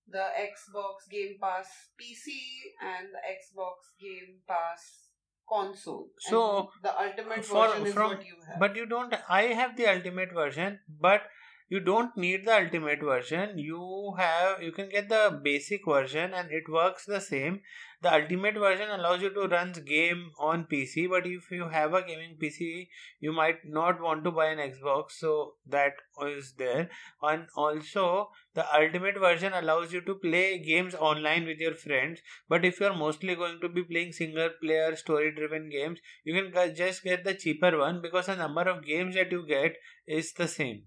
the 0.07 0.27
Xbox 0.37 1.09
Game 1.11 1.37
Pass 1.41 1.69
PC 2.01 2.37
and 2.83 3.09
the 3.15 3.23
Xbox 3.33 3.89
Game 4.01 4.41
Pass 4.47 5.10
console. 5.53 6.09
So, 6.19 6.41
the 6.83 6.93
ultimate 7.05 7.45
for- 7.45 7.67
version 7.69 7.87
is 7.87 7.95
from- 7.95 8.17
what 8.17 8.27
you 8.27 8.37
have. 8.49 8.59
But 8.65 8.77
you 8.81 8.87
don't. 8.87 9.15
I 9.41 9.43
have 9.61 9.77
the 9.83 9.87
ultimate 9.95 10.33
version, 10.41 10.81
but 11.09 11.31
you 11.71 11.79
don't 11.79 12.17
need 12.17 12.45
the 12.45 12.55
ultimate 12.55 13.01
version. 13.01 13.57
You 13.57 14.15
have. 14.19 14.61
You 14.61 14.73
can 14.73 14.89
get 14.89 15.09
the 15.09 15.41
basic 15.43 15.87
version, 15.87 16.35
and 16.35 16.51
it 16.51 16.69
works 16.69 17.07
the 17.07 17.21
same. 17.21 17.61
The 18.03 18.13
ultimate 18.13 18.55
version 18.55 18.91
allows 18.91 19.23
you 19.23 19.31
to 19.35 19.47
run 19.47 19.73
game 19.87 20.33
on 20.39 20.65
PC, 20.65 21.09
but 21.09 21.27
if 21.27 21.51
you 21.53 21.69
have 21.69 21.95
a 21.95 22.03
gaming 22.03 22.37
PC, 22.43 22.89
you 23.21 23.33
might 23.33 23.65
not 23.65 24.01
want 24.01 24.25
to 24.25 24.33
buy 24.33 24.47
an 24.47 24.59
Xbox. 24.59 25.13
So 25.13 25.55
that 25.69 25.93
is 26.27 26.55
there. 26.59 26.91
And 27.23 27.47
also, 27.55 28.31
the 28.55 28.67
ultimate 28.75 29.19
version 29.19 29.53
allows 29.53 29.93
you 29.93 30.01
to 30.01 30.15
play 30.15 30.59
games 30.59 30.95
online 30.95 31.45
with 31.47 31.59
your 31.59 31.75
friends. 31.75 32.21
But 32.49 32.65
if 32.65 32.81
you 32.81 32.87
are 32.87 32.97
mostly 32.97 33.37
going 33.37 33.61
to 33.61 33.69
be 33.69 33.85
playing 33.85 34.13
single 34.13 34.49
player 34.61 34.97
story 34.97 35.31
driven 35.33 35.71
games, 35.71 36.01
you 36.25 36.35
can 36.35 36.75
just 36.75 37.05
get 37.05 37.23
the 37.23 37.35
cheaper 37.35 37.79
one 37.79 38.03
because 38.03 38.27
the 38.27 38.35
number 38.35 38.63
of 38.63 38.85
games 38.85 39.15
that 39.15 39.31
you 39.31 39.47
get 39.47 39.77
is 40.09 40.33
the 40.33 40.49
same. 40.49 40.83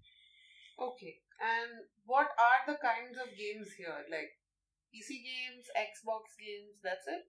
Okay. 0.79 1.15
And 1.41 1.85
what 2.05 2.27
are 2.37 2.61
the 2.67 2.77
kinds 2.81 3.17
of 3.17 3.37
games 3.37 3.73
here? 3.77 4.05
Like 4.09 4.31
PC 4.93 5.23
games, 5.23 5.65
Xbox 5.75 6.37
games, 6.39 6.77
that's 6.83 7.07
it? 7.07 7.23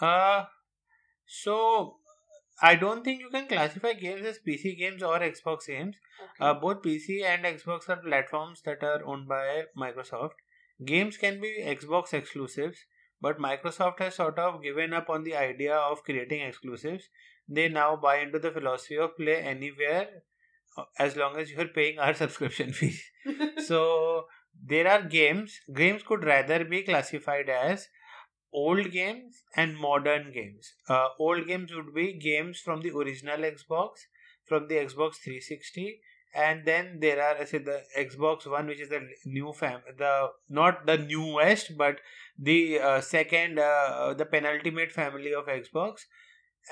Uh, 0.00 0.44
so 1.26 1.96
I 2.62 2.76
don't 2.76 3.04
think 3.04 3.20
you 3.20 3.30
can 3.30 3.46
classify 3.46 3.92
games 3.94 4.24
as 4.24 4.38
PC 4.46 4.78
games 4.78 5.02
or 5.02 5.18
Xbox 5.18 5.66
games. 5.66 5.96
Okay. 6.22 6.44
Uh, 6.44 6.54
both 6.54 6.82
PC 6.82 7.24
and 7.24 7.44
Xbox 7.44 7.88
are 7.88 7.96
platforms 7.96 8.62
that 8.64 8.82
are 8.82 9.04
owned 9.04 9.28
by 9.28 9.64
Microsoft. 9.76 10.34
Games 10.84 11.16
can 11.16 11.40
be 11.40 11.62
Xbox 11.64 12.12
exclusives, 12.12 12.78
but 13.20 13.38
Microsoft 13.38 14.00
has 14.00 14.16
sort 14.16 14.38
of 14.38 14.62
given 14.62 14.92
up 14.92 15.08
on 15.08 15.24
the 15.24 15.36
idea 15.36 15.74
of 15.74 16.04
creating 16.04 16.42
exclusives. 16.42 17.08
They 17.48 17.68
now 17.68 17.96
buy 17.96 18.18
into 18.18 18.38
the 18.38 18.50
philosophy 18.50 18.98
of 18.98 19.16
play 19.16 19.36
anywhere 19.36 20.22
as 20.98 21.16
long 21.16 21.36
as 21.36 21.50
you're 21.50 21.68
paying 21.68 21.98
our 21.98 22.14
subscription 22.22 22.72
fee. 22.72 22.98
so 23.66 24.26
there 24.66 24.88
are 24.88 25.02
games. 25.02 25.60
Games 25.74 26.02
could 26.02 26.24
rather 26.24 26.64
be 26.64 26.82
classified 26.82 27.48
as 27.48 27.88
old 28.52 28.90
games 28.92 29.42
and 29.56 29.76
modern 29.76 30.32
games. 30.32 30.74
Uh, 30.88 31.08
old 31.18 31.46
games 31.46 31.74
would 31.74 31.92
be 31.94 32.12
games 32.12 32.60
from 32.60 32.82
the 32.82 32.90
original 32.90 33.38
Xbox, 33.38 33.90
from 34.46 34.68
the 34.68 34.76
Xbox 34.76 35.16
360, 35.16 36.00
and 36.34 36.64
then 36.64 36.98
there 37.00 37.22
are 37.22 37.36
I 37.40 37.44
say 37.44 37.58
the 37.58 37.82
Xbox 37.96 38.46
One, 38.50 38.66
which 38.66 38.80
is 38.80 38.88
the 38.88 39.08
new 39.24 39.52
fam, 39.52 39.80
the 39.98 40.30
not 40.48 40.86
the 40.86 40.98
newest, 40.98 41.76
but 41.76 41.98
the 42.38 42.80
uh, 42.80 43.00
second, 43.00 43.58
uh, 43.58 44.14
the 44.14 44.24
penultimate 44.24 44.92
family 44.92 45.34
of 45.34 45.46
Xbox. 45.46 46.06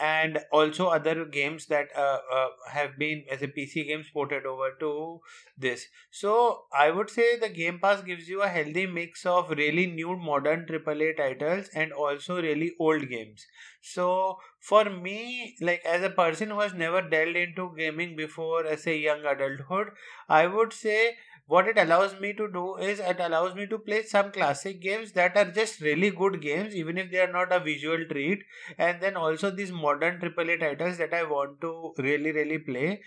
And 0.01 0.39
also 0.51 0.89
other 0.89 1.25
games 1.25 1.67
that 1.67 1.89
uh, 1.97 2.19
uh, 2.33 2.49
have 2.71 2.99
been 2.99 3.25
as 3.31 3.43
a 3.43 3.49
PC 3.49 3.85
games 3.85 4.07
ported 4.13 4.47
over 4.47 4.71
to 4.81 5.21
this. 5.57 5.87
So 6.11 6.65
I 6.73 6.91
would 6.91 7.11
say 7.11 7.39
the 7.39 7.49
Game 7.49 7.79
Pass 7.79 8.03
gives 8.03 8.29
you 8.29 8.43
a 8.43 8.49
healthy 8.49 8.87
mix 8.87 9.27
of 9.27 9.51
really 9.51 9.87
new 9.87 10.17
modern 10.17 10.67
AAA 10.67 11.13
titles 11.15 11.69
and 11.75 11.93
also 11.93 12.41
really 12.41 12.73
old 12.79 13.09
games. 13.09 13.47
So 13.81 14.39
for 14.61 14.85
me, 14.85 15.57
like 15.61 15.85
as 15.85 16.03
a 16.03 16.11
person 16.11 16.51
who 16.51 16.61
has 16.61 16.75
never 16.75 17.03
delved 17.03 17.37
into 17.37 17.75
gaming 17.77 18.17
before 18.17 18.65
as 18.67 18.87
a 18.87 18.97
young 18.97 19.25
adulthood, 19.25 19.91
I 20.29 20.47
would 20.47 20.73
say 20.73 21.17
what 21.47 21.69
it 21.69 21.79
allows 21.79 22.19
me 22.21 22.33
to 22.33 22.49
do 22.53 22.77
is 22.77 23.01
it 23.01 23.21
allows 23.21 23.55
me 23.55 23.67
to 23.67 23.79
play 23.79 24.03
some 24.03 24.31
classic 24.33 24.81
games 24.81 25.13
that 25.13 25.37
are 25.37 25.51
just 25.51 25.81
really 25.81 26.11
good 26.11 26.41
games 26.41 26.75
even 26.75 26.99
if 26.99 27.11
they 27.11 27.21
are 27.21 27.33
not 27.33 27.53
a 27.53 27.61
visual 27.61 28.05
treat 28.11 28.43
and 28.79 29.01
then 29.01 29.17
also 29.17 29.51
these 29.51 29.73
modern 29.73 30.19
AAA 30.21 30.57
titles 30.61 30.99
that 30.99 31.13
I 31.13 31.25
want 31.25 31.61
to 31.61 31.93
really 31.99 32.33
really 32.33 32.59
play. 32.59 33.03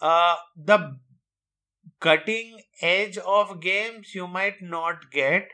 Uh, 0.00 0.36
the 0.56 0.96
cutting 2.00 2.60
edge 2.82 3.18
of 3.18 3.60
games 3.60 4.14
you 4.14 4.26
might 4.26 4.60
not 4.62 5.10
get 5.10 5.48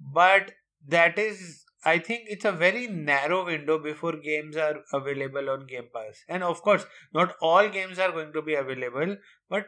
but 0.00 0.52
that 0.86 1.18
is 1.18 1.64
i 1.84 1.98
think 1.98 2.24
it's 2.26 2.44
a 2.44 2.52
very 2.52 2.86
narrow 2.86 3.44
window 3.44 3.78
before 3.78 4.12
games 4.16 4.56
are 4.56 4.76
available 4.92 5.48
on 5.50 5.66
game 5.66 5.88
pass 5.94 6.22
and 6.28 6.42
of 6.42 6.60
course 6.62 6.84
not 7.14 7.34
all 7.40 7.68
games 7.68 7.98
are 7.98 8.12
going 8.12 8.32
to 8.32 8.42
be 8.42 8.54
available 8.54 9.16
but 9.48 9.66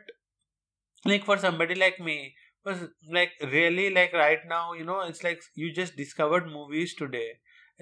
like 1.04 1.24
for 1.24 1.36
somebody 1.38 1.74
like 1.74 1.98
me 2.00 2.34
was 2.64 2.80
like 3.10 3.32
really 3.52 3.90
like 3.90 4.12
right 4.12 4.40
now 4.48 4.72
you 4.72 4.84
know 4.84 5.00
it's 5.00 5.22
like 5.24 5.40
you 5.54 5.72
just 5.72 5.96
discovered 6.04 6.46
movies 6.58 6.94
today 7.04 7.30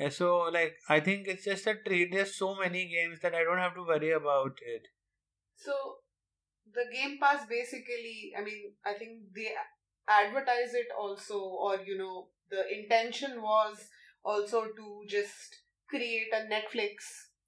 Uh, 0.07 0.09
so 0.17 0.27
like 0.55 0.75
i 0.95 0.97
think 1.07 1.29
it's 1.33 1.47
just 1.49 1.67
a 1.71 1.73
treat 1.87 2.13
there's 2.13 2.35
so 2.41 2.49
many 2.59 2.83
games 2.91 3.23
that 3.23 3.35
i 3.39 3.41
don't 3.47 3.63
have 3.63 3.75
to 3.79 3.87
worry 3.89 4.11
about 4.19 4.61
it 4.75 4.85
So 5.57 5.75
the 6.73 6.85
Game 6.93 7.19
Pass 7.21 7.47
basically, 7.49 8.33
I 8.39 8.43
mean, 8.43 8.73
I 8.85 8.95
think 8.95 9.35
they 9.35 9.53
advertise 10.09 10.75
it 10.75 10.89
also, 10.99 11.39
or 11.41 11.81
you 11.81 11.97
know, 11.99 12.29
the 12.51 12.63
intention 12.79 13.43
was 13.43 13.89
also 14.25 14.65
to 14.67 15.03
just 15.09 15.63
create 15.89 16.29
a 16.33 16.47
Netflix 16.53 16.97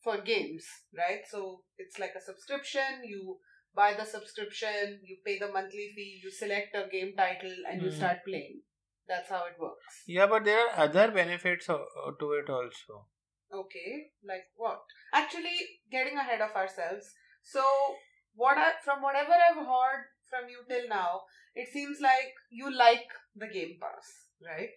for 0.03 0.21
games, 0.21 0.65
right? 0.97 1.21
So 1.29 1.63
it's 1.79 1.99
like 1.99 2.15
a 2.17 2.21
subscription. 2.21 3.05
You 3.05 3.39
buy 3.75 3.95
the 3.95 4.05
subscription, 4.05 5.01
you 5.05 5.17
pay 5.25 5.39
the 5.39 5.51
monthly 5.53 5.93
fee, 5.95 6.21
you 6.23 6.31
select 6.31 6.75
a 6.75 6.89
game 6.91 7.15
title, 7.17 7.55
and 7.69 7.83
you 7.83 7.89
Mhm. 7.91 7.97
start 8.01 8.25
playing. 8.25 8.63
That's 9.09 9.29
how 9.35 9.45
it 9.47 9.59
works. 9.59 10.03
yeah 10.07 10.27
but 10.33 10.45
there 10.49 10.59
are 10.65 10.75
other 10.87 11.05
benefits 11.15 11.69
o- 11.77 12.17
to 12.21 12.33
it 12.41 12.51
also 12.59 13.07
Okay, 13.53 14.13
like 14.31 14.45
what? 14.55 14.83
Actually, 15.13 15.57
getting 15.91 16.17
ahead 16.17 16.41
of 16.41 16.53
ourselves. 16.55 17.07
So, 17.43 17.65
what 18.35 18.57
I, 18.57 18.69
from 18.85 19.03
whatever 19.03 19.33
I've 19.33 19.57
heard 19.71 20.05
from 20.29 20.49
you 20.49 20.61
till 20.69 20.89
now, 20.89 21.23
it 21.55 21.69
seems 21.73 22.01
like 22.01 22.33
you 22.51 22.71
like 22.83 23.09
the 23.35 23.49
Game 23.49 23.75
Pass, 23.81 24.13
right? 24.41 24.71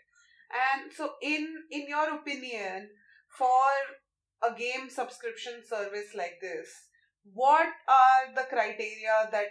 And 0.63 0.91
so, 0.91 1.11
in 1.21 1.45
in 1.69 1.87
your 1.87 2.15
opinion, 2.15 2.89
for 3.37 3.69
a 4.41 4.53
game 4.55 4.89
subscription 4.89 5.61
service 5.65 6.15
like 6.15 6.39
this, 6.41 6.73
what 7.23 7.67
are 7.87 8.33
the 8.35 8.45
criteria 8.49 9.29
that 9.31 9.47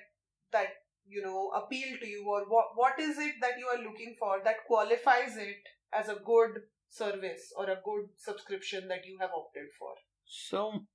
that 0.52 0.68
you 1.06 1.22
know 1.22 1.50
appeal 1.50 1.98
to 2.00 2.06
you, 2.06 2.24
or 2.26 2.44
what 2.48 2.66
what 2.74 2.98
is 2.98 3.18
it 3.18 3.34
that 3.40 3.58
you 3.58 3.66
are 3.66 3.82
looking 3.82 4.14
for 4.18 4.40
that 4.44 4.64
qualifies 4.66 5.36
it 5.36 5.68
as 5.92 6.08
a 6.08 6.20
good 6.24 6.62
service 6.88 7.52
or 7.56 7.64
a 7.70 7.80
good 7.84 8.08
subscription 8.16 8.88
that 8.88 9.06
you 9.06 9.18
have 9.20 9.30
opted 9.34 9.68
for? 9.78 9.94
So, 10.24 10.86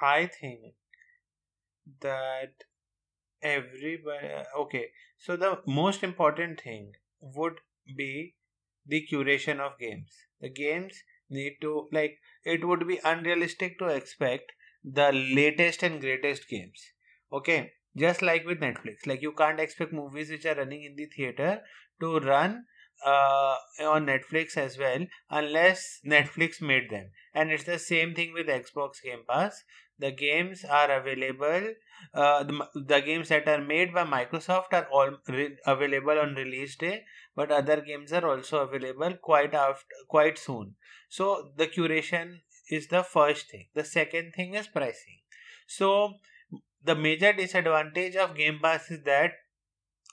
I 0.00 0.26
think 0.26 0.74
that 2.00 2.52
everybody. 3.42 4.28
Okay, 4.58 4.86
so 5.18 5.36
the 5.36 5.60
most 5.66 6.02
important 6.02 6.60
thing 6.60 6.92
would 7.20 7.60
be 7.96 8.34
the 8.86 9.06
curation 9.10 9.60
of 9.60 9.78
games. 9.78 10.10
The 10.40 10.50
games 10.50 11.02
need 11.30 11.56
to, 11.62 11.88
like, 11.92 12.18
it 12.44 12.64
would 12.64 12.86
be 12.86 13.00
unrealistic 13.04 13.78
to 13.78 13.86
expect 13.86 14.52
the 14.86 15.10
latest 15.12 15.82
and 15.82 16.00
greatest 16.00 16.48
games. 16.48 16.80
Okay, 17.32 17.72
just 17.96 18.22
like 18.22 18.46
with 18.46 18.60
Netflix, 18.60 19.06
like, 19.06 19.20
you 19.20 19.32
can't 19.32 19.58
expect 19.58 19.92
movies 19.92 20.30
which 20.30 20.46
are 20.46 20.54
running 20.54 20.84
in 20.84 20.94
the 20.94 21.06
theater 21.06 21.60
to 22.00 22.20
run 22.20 22.64
uh, 23.04 23.56
on 23.82 24.06
Netflix 24.06 24.56
as 24.56 24.78
well 24.78 25.06
unless 25.28 26.00
Netflix 26.06 26.62
made 26.62 26.88
them. 26.90 27.10
And 27.34 27.50
it's 27.50 27.64
the 27.64 27.78
same 27.78 28.14
thing 28.14 28.32
with 28.32 28.46
Xbox 28.46 29.02
Game 29.02 29.24
Pass. 29.28 29.64
The 29.98 30.12
games 30.12 30.64
are 30.64 30.90
available. 30.90 31.72
Uh, 32.14 32.44
the, 32.44 32.66
the 32.74 33.00
games 33.00 33.30
that 33.30 33.48
are 33.48 33.62
made 33.62 33.92
by 33.92 34.04
Microsoft 34.04 34.72
are 34.72 34.86
all 34.92 35.16
re- 35.28 35.56
available 35.66 36.18
on 36.18 36.34
release 36.34 36.76
day, 36.76 37.04
but 37.34 37.50
other 37.50 37.80
games 37.80 38.12
are 38.12 38.26
also 38.26 38.58
available 38.58 39.14
quite 39.22 39.54
after, 39.54 39.86
quite 40.08 40.38
soon. 40.38 40.74
So 41.08 41.50
the 41.56 41.66
curation 41.66 42.40
is 42.68 42.88
the 42.88 43.02
first 43.02 43.50
thing. 43.50 43.66
The 43.74 43.84
second 43.84 44.32
thing 44.34 44.54
is 44.54 44.66
pricing. 44.66 45.20
So 45.66 46.14
the 46.82 46.94
major 46.94 47.32
disadvantage 47.32 48.16
of 48.16 48.36
Game 48.36 48.60
Pass 48.62 48.90
is 48.90 49.02
that 49.04 49.32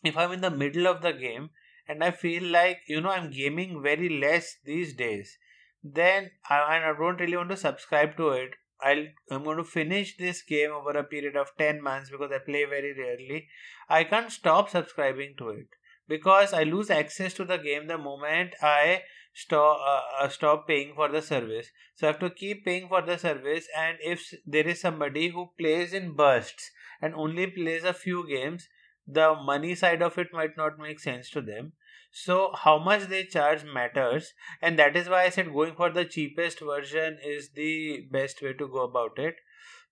if 0.03 0.17
I'm 0.17 0.31
in 0.31 0.41
the 0.41 0.51
middle 0.51 0.87
of 0.87 1.01
the 1.01 1.13
game 1.13 1.51
and 1.87 2.03
I 2.03 2.11
feel 2.11 2.43
like 2.43 2.79
you 2.87 3.01
know 3.01 3.09
I'm 3.09 3.31
gaming 3.31 3.81
very 3.81 4.09
less 4.09 4.57
these 4.65 4.93
days, 4.93 5.37
then 5.83 6.31
I, 6.49 6.77
I 6.77 6.93
don't 6.97 7.19
really 7.19 7.37
want 7.37 7.49
to 7.49 7.57
subscribe 7.57 8.17
to 8.17 8.29
it. 8.29 8.51
I'll 8.81 9.05
I'm 9.31 9.43
going 9.43 9.57
to 9.57 9.63
finish 9.63 10.17
this 10.17 10.41
game 10.41 10.71
over 10.71 10.91
a 10.91 11.03
period 11.03 11.37
of 11.37 11.51
ten 11.57 11.81
months 11.81 12.09
because 12.09 12.31
I 12.31 12.39
play 12.39 12.65
very 12.65 12.93
rarely. 12.97 13.47
I 13.87 14.03
can't 14.03 14.31
stop 14.31 14.69
subscribing 14.69 15.35
to 15.37 15.49
it 15.49 15.67
because 16.07 16.53
I 16.53 16.63
lose 16.63 16.89
access 16.89 17.33
to 17.35 17.45
the 17.45 17.57
game 17.57 17.87
the 17.87 17.97
moment 17.97 18.55
I 18.61 19.03
stop 19.33 19.79
uh, 19.85 20.23
uh, 20.23 20.29
stop 20.29 20.67
paying 20.67 20.93
for 20.95 21.09
the 21.09 21.21
service. 21.21 21.67
So 21.95 22.07
i 22.07 22.11
have 22.11 22.19
to 22.19 22.29
keep 22.29 22.65
paying 22.65 22.87
for 22.87 23.01
the 23.01 23.17
service 23.17 23.67
and 23.77 23.97
if 24.01 24.33
there 24.45 24.67
is 24.67 24.81
somebody 24.81 25.29
who 25.29 25.49
plays 25.57 25.93
in 25.93 26.13
bursts 26.15 26.71
and 27.01 27.13
only 27.15 27.47
plays 27.47 27.83
a 27.83 27.93
few 27.93 28.27
games 28.27 28.67
the 29.05 29.35
money 29.35 29.75
side 29.75 30.01
of 30.01 30.17
it 30.17 30.27
might 30.31 30.55
not 30.55 30.79
make 30.79 30.99
sense 30.99 31.29
to 31.31 31.41
them. 31.41 31.73
So 32.11 32.53
how 32.55 32.77
much 32.77 33.07
they 33.07 33.23
charge 33.23 33.63
matters 33.65 34.33
and 34.61 34.77
that 34.79 34.95
is 34.95 35.09
why 35.09 35.23
i 35.23 35.29
said 35.29 35.51
going 35.51 35.75
for 35.75 35.89
the 35.89 36.05
cheapest 36.05 36.59
version 36.59 37.17
is 37.23 37.49
the 37.49 38.07
best 38.11 38.41
way 38.41 38.53
to 38.53 38.67
go 38.67 38.83
about 38.83 39.17
it 39.17 39.35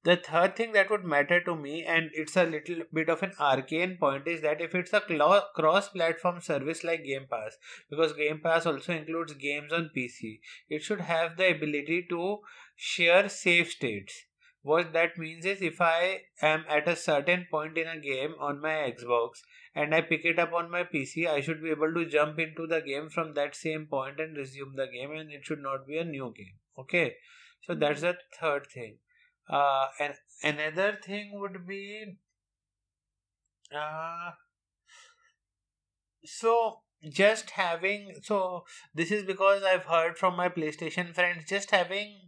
the 0.03 0.15
third 0.15 0.55
thing 0.55 0.71
that 0.71 0.89
would 0.89 1.03
matter 1.03 1.39
to 1.43 1.55
me 1.55 1.83
and 1.83 2.09
it's 2.13 2.35
a 2.35 2.43
little 2.43 2.83
bit 2.91 3.09
of 3.09 3.21
an 3.21 3.33
arcane 3.39 3.97
point 3.97 4.27
is 4.27 4.41
that 4.41 4.59
if 4.59 4.73
it's 4.73 4.93
a 4.93 5.01
cross 5.55 5.89
platform 5.89 6.41
service 6.41 6.83
like 6.83 7.03
game 7.03 7.27
pass 7.29 7.57
because 7.89 8.13
game 8.13 8.39
pass 8.43 8.65
also 8.65 8.93
includes 8.93 9.33
games 9.33 9.71
on 9.71 9.91
pc 9.95 10.39
it 10.69 10.81
should 10.81 11.01
have 11.01 11.37
the 11.37 11.51
ability 11.51 12.05
to 12.09 12.39
share 12.75 13.29
save 13.29 13.67
states. 13.67 14.25
What 14.63 14.93
that 14.93 15.17
means 15.17 15.45
is 15.45 15.61
if 15.61 15.79
i 15.81 16.21
am 16.41 16.65
at 16.69 16.87
a 16.87 16.95
certain 16.95 17.45
point 17.51 17.77
in 17.77 17.87
a 17.87 17.99
game 17.99 18.33
on 18.39 18.59
my 18.61 18.73
xbox 18.95 19.41
and 19.75 19.93
i 19.93 20.01
pick 20.01 20.25
it 20.25 20.39
up 20.39 20.53
on 20.53 20.71
my 20.71 20.83
pc 20.83 21.27
i 21.27 21.41
should 21.41 21.61
be 21.61 21.71
able 21.71 21.93
to 21.93 22.05
jump 22.05 22.39
into 22.39 22.65
the 22.65 22.81
game 22.81 23.09
from 23.09 23.33
that 23.35 23.55
same 23.55 23.85
point 23.85 24.19
and 24.19 24.37
resume 24.37 24.75
the 24.75 24.87
game 24.87 25.11
and 25.11 25.31
it 25.31 25.45
should 25.45 25.61
not 25.61 25.87
be 25.87 25.97
a 25.97 26.03
new 26.03 26.33
game. 26.35 26.57
Okay? 26.77 27.15
So 27.61 27.75
that's 27.75 28.01
hmm. 28.01 28.07
the 28.07 28.17
third 28.39 28.67
thing 28.67 28.97
uh, 29.49 29.87
and 29.99 30.13
another 30.43 30.97
thing 31.03 31.31
would 31.33 31.67
be 31.67 32.17
uh, 33.75 34.31
so 36.23 36.81
just 37.09 37.51
having 37.51 38.13
so 38.21 38.63
this 38.93 39.11
is 39.11 39.23
because 39.23 39.63
I've 39.63 39.85
heard 39.85 40.17
from 40.17 40.35
my 40.35 40.49
PlayStation 40.49 41.15
friends 41.15 41.45
just 41.47 41.71
having 41.71 42.27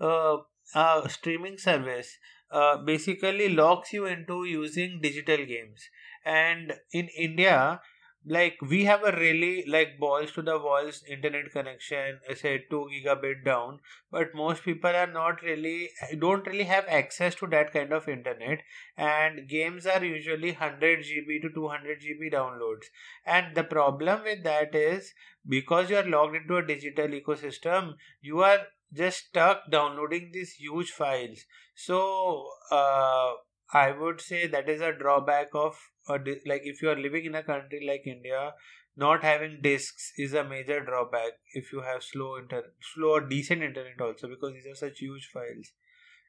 uh, 0.00 0.38
a 0.74 1.08
streaming 1.08 1.58
service 1.58 2.18
uh, 2.52 2.76
basically 2.76 3.48
locks 3.48 3.92
you 3.92 4.06
into 4.06 4.44
using 4.44 5.00
digital 5.00 5.38
games. 5.38 5.88
And 6.24 6.74
in 6.92 7.08
India 7.18 7.80
like 8.24 8.56
we 8.62 8.84
have 8.84 9.02
a 9.02 9.16
really 9.16 9.64
like 9.66 9.98
balls 9.98 10.30
to 10.32 10.42
the 10.42 10.56
walls 10.56 11.02
internet 11.08 11.50
connection 11.52 12.20
say 12.36 12.64
2 12.70 12.86
gigabit 12.92 13.44
down 13.44 13.80
but 14.12 14.34
most 14.34 14.62
people 14.62 14.90
are 14.90 15.08
not 15.08 15.42
really 15.42 15.90
don't 16.20 16.46
really 16.46 16.64
have 16.64 16.84
access 16.88 17.34
to 17.34 17.48
that 17.48 17.72
kind 17.72 17.92
of 17.92 18.08
internet 18.08 18.60
and 18.96 19.48
games 19.48 19.86
are 19.86 20.04
usually 20.04 20.52
100 20.52 21.00
gb 21.00 21.42
to 21.42 21.50
200 21.52 22.00
gb 22.00 22.32
downloads. 22.32 22.86
And 23.26 23.56
the 23.56 23.64
problem 23.64 24.22
with 24.22 24.44
that 24.44 24.74
is 24.74 25.12
because 25.48 25.90
you 25.90 25.96
are 25.96 26.08
logged 26.08 26.36
into 26.36 26.56
a 26.56 26.66
digital 26.66 27.08
ecosystem 27.08 27.94
you 28.20 28.40
are 28.42 28.60
just 28.92 29.26
stuck 29.28 29.70
downloading 29.70 30.30
these 30.32 30.52
huge 30.52 30.90
files. 30.90 31.44
So 31.74 32.46
uh, 32.70 33.32
i 33.72 33.90
would 33.90 34.20
say 34.20 34.46
that 34.46 34.68
is 34.68 34.80
a 34.80 34.92
drawback 34.92 35.48
of 35.54 35.76
a 36.08 36.18
di- 36.18 36.42
like 36.46 36.62
if 36.64 36.82
you 36.82 36.90
are 36.90 36.98
living 36.98 37.24
in 37.24 37.34
a 37.34 37.42
country 37.42 37.84
like 37.86 38.06
India, 38.06 38.54
not 38.96 39.22
having 39.22 39.60
discs 39.62 40.12
is 40.18 40.34
a 40.34 40.44
major 40.44 40.84
drawback 40.84 41.32
if 41.54 41.72
you 41.72 41.80
have 41.80 42.02
slow 42.02 42.38
internet, 42.38 42.72
slow 42.94 43.10
or 43.10 43.20
decent 43.20 43.62
internet 43.62 44.00
also 44.00 44.28
because 44.28 44.52
these 44.54 44.66
are 44.66 44.74
such 44.74 44.98
huge 44.98 45.30
files. 45.32 45.72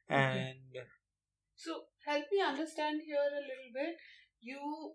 And 0.10 0.56
okay. 0.75 0.88
so 1.56 1.82
help 2.06 2.25
me 2.32 2.42
understand 2.42 3.01
here 3.06 3.18
a 3.18 3.42
little 3.42 3.72
bit. 3.74 3.96
You 4.42 4.94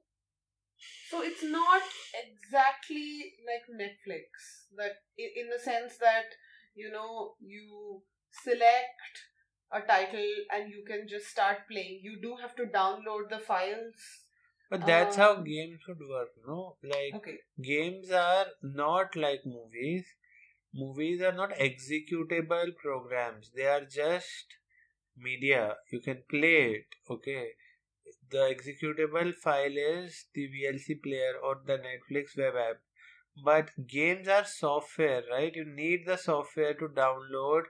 so 1.10 1.22
it's 1.22 1.42
not 1.42 1.82
exactly 2.14 3.32
like 3.46 3.64
Netflix 3.68 4.68
that 4.76 5.02
in 5.16 5.48
the 5.50 5.58
sense 5.58 5.96
that 5.98 6.26
you 6.74 6.90
know 6.90 7.34
you 7.40 8.02
select 8.30 9.26
a 9.72 9.80
title 9.80 10.32
and 10.54 10.70
you 10.70 10.84
can 10.86 11.06
just 11.08 11.26
start 11.26 11.58
playing. 11.70 12.00
You 12.02 12.18
do 12.20 12.36
have 12.40 12.54
to 12.56 12.64
download 12.64 13.28
the 13.30 13.38
files 13.38 14.27
but 14.70 14.86
that's 14.86 15.16
how 15.16 15.36
um, 15.36 15.44
games 15.44 15.80
should 15.84 16.00
work, 16.08 16.28
no? 16.46 16.76
Like 16.82 17.14
okay. 17.14 17.38
games 17.62 18.10
are 18.10 18.46
not 18.62 19.16
like 19.16 19.40
movies. 19.46 20.04
Movies 20.74 21.22
are 21.22 21.32
not 21.32 21.52
executable 21.54 22.76
programs. 22.76 23.50
They 23.56 23.66
are 23.66 23.84
just 23.84 24.46
media. 25.16 25.76
You 25.90 26.00
can 26.00 26.22
play 26.30 26.72
it, 26.80 26.86
okay? 27.10 27.52
The 28.30 28.54
executable 28.54 29.34
file 29.34 29.76
is 29.76 30.26
the 30.34 30.46
VLC 30.48 30.96
player 31.02 31.34
or 31.42 31.60
the 31.64 31.78
Netflix 31.78 32.36
web 32.36 32.54
app. 32.56 32.80
But 33.42 33.70
games 33.86 34.28
are 34.28 34.44
software, 34.44 35.22
right? 35.30 35.54
You 35.54 35.64
need 35.64 36.06
the 36.06 36.16
software 36.16 36.74
to 36.74 36.88
download 36.88 37.62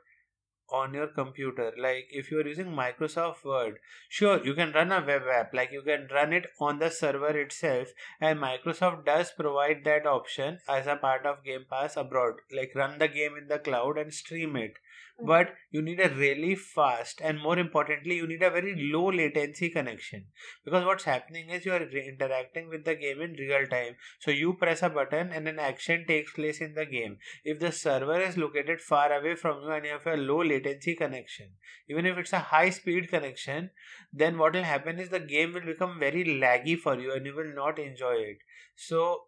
on 0.71 0.95
your 0.95 1.07
computer. 1.07 1.73
Like 1.79 2.09
if 2.11 2.31
you 2.31 2.39
are 2.41 2.47
using 2.47 2.67
microsoft 2.67 3.45
word 3.45 3.79
sure 4.09 4.45
you 4.45 4.55
can 4.55 4.73
run 4.73 4.93
a 4.93 5.05
web 5.05 5.23
app. 5.33 5.55
Like 5.55 5.73
you 5.73 5.83
can 5.83 6.09
run 6.13 6.33
it 6.33 6.47
on 6.61 6.79
the 6.79 6.91
server 6.91 7.37
itself 7.39 7.89
and 8.21 8.39
microsoft 8.39 9.05
does 9.05 9.31
provide 9.31 9.85
that 9.85 10.07
option 10.07 10.59
as 10.69 10.87
a 10.87 10.97
part 10.97 11.27
of 11.27 11.45
game 11.45 11.67
pass 11.71 11.97
abroad. 11.97 12.35
Like 12.55 12.75
run 12.75 12.99
the 12.99 13.09
game 13.09 13.37
in 13.37 13.49
the 13.49 13.59
cloud 13.59 13.99
and 13.99 14.13
stream 14.13 14.57
it 14.57 14.75
Hmm. 15.19 15.27
but 15.27 15.55
you 15.71 15.83
need 15.83 16.01
a 16.01 16.09
really 16.09 16.55
fast 16.55 17.21
and 17.23 17.41
more 17.41 17.59
importantly 17.59 18.17
you 18.17 18.27
need 18.27 18.43
a 18.43 18.51
very 18.51 18.75
low 18.93 19.11
latency 19.11 19.69
connection. 19.69 20.27
Because 20.65 20.85
what's 20.85 21.05
happening 21.05 21.51
is 21.51 21.65
you 21.67 21.73
are 21.73 21.81
re- 21.81 22.09
interacting 22.09 22.69
with 22.69 22.85
the 22.85 22.95
game 22.95 23.21
in 23.21 23.33
real 23.33 23.67
time. 23.67 23.97
So 24.21 24.31
you 24.31 24.55
press 24.55 24.83
a 24.83 24.89
button 24.89 25.33
and 25.33 25.49
an 25.49 25.59
action 25.59 26.05
takes 26.07 26.33
place 26.33 26.61
in 26.61 26.75
the 26.75 26.87
game. 26.87 27.19
If 27.45 27.59
the 27.59 27.73
server 27.73 28.21
is 28.21 28.37
located 28.37 28.81
far 28.81 29.13
away 29.13 29.35
from 29.35 29.63
you 29.63 29.71
and 29.71 29.85
you 29.85 29.93
have 29.93 30.07
a 30.07 30.17
low 30.17 30.43
latency 30.43 30.95
connection 30.95 31.51
even 31.89 32.07
if 32.07 32.17
it's 32.19 32.33
a 32.33 32.39
high 32.39 32.71
speed 32.71 33.09
connection 33.09 33.71
then 34.13 34.39
what 34.39 34.55
will 34.55 34.63
happen 34.63 34.99
is 34.99 35.09
the 35.11 35.21
game 35.21 35.53
will 35.53 35.67
become 35.67 35.99
very 35.99 36.25
laggy 36.25 36.79
for 36.79 36.99
you 36.99 37.13
and 37.13 37.27
you 37.27 37.35
will 37.35 37.55
not 37.55 37.79
enjoy 37.79 38.15
it. 38.15 38.39
So 38.77 39.25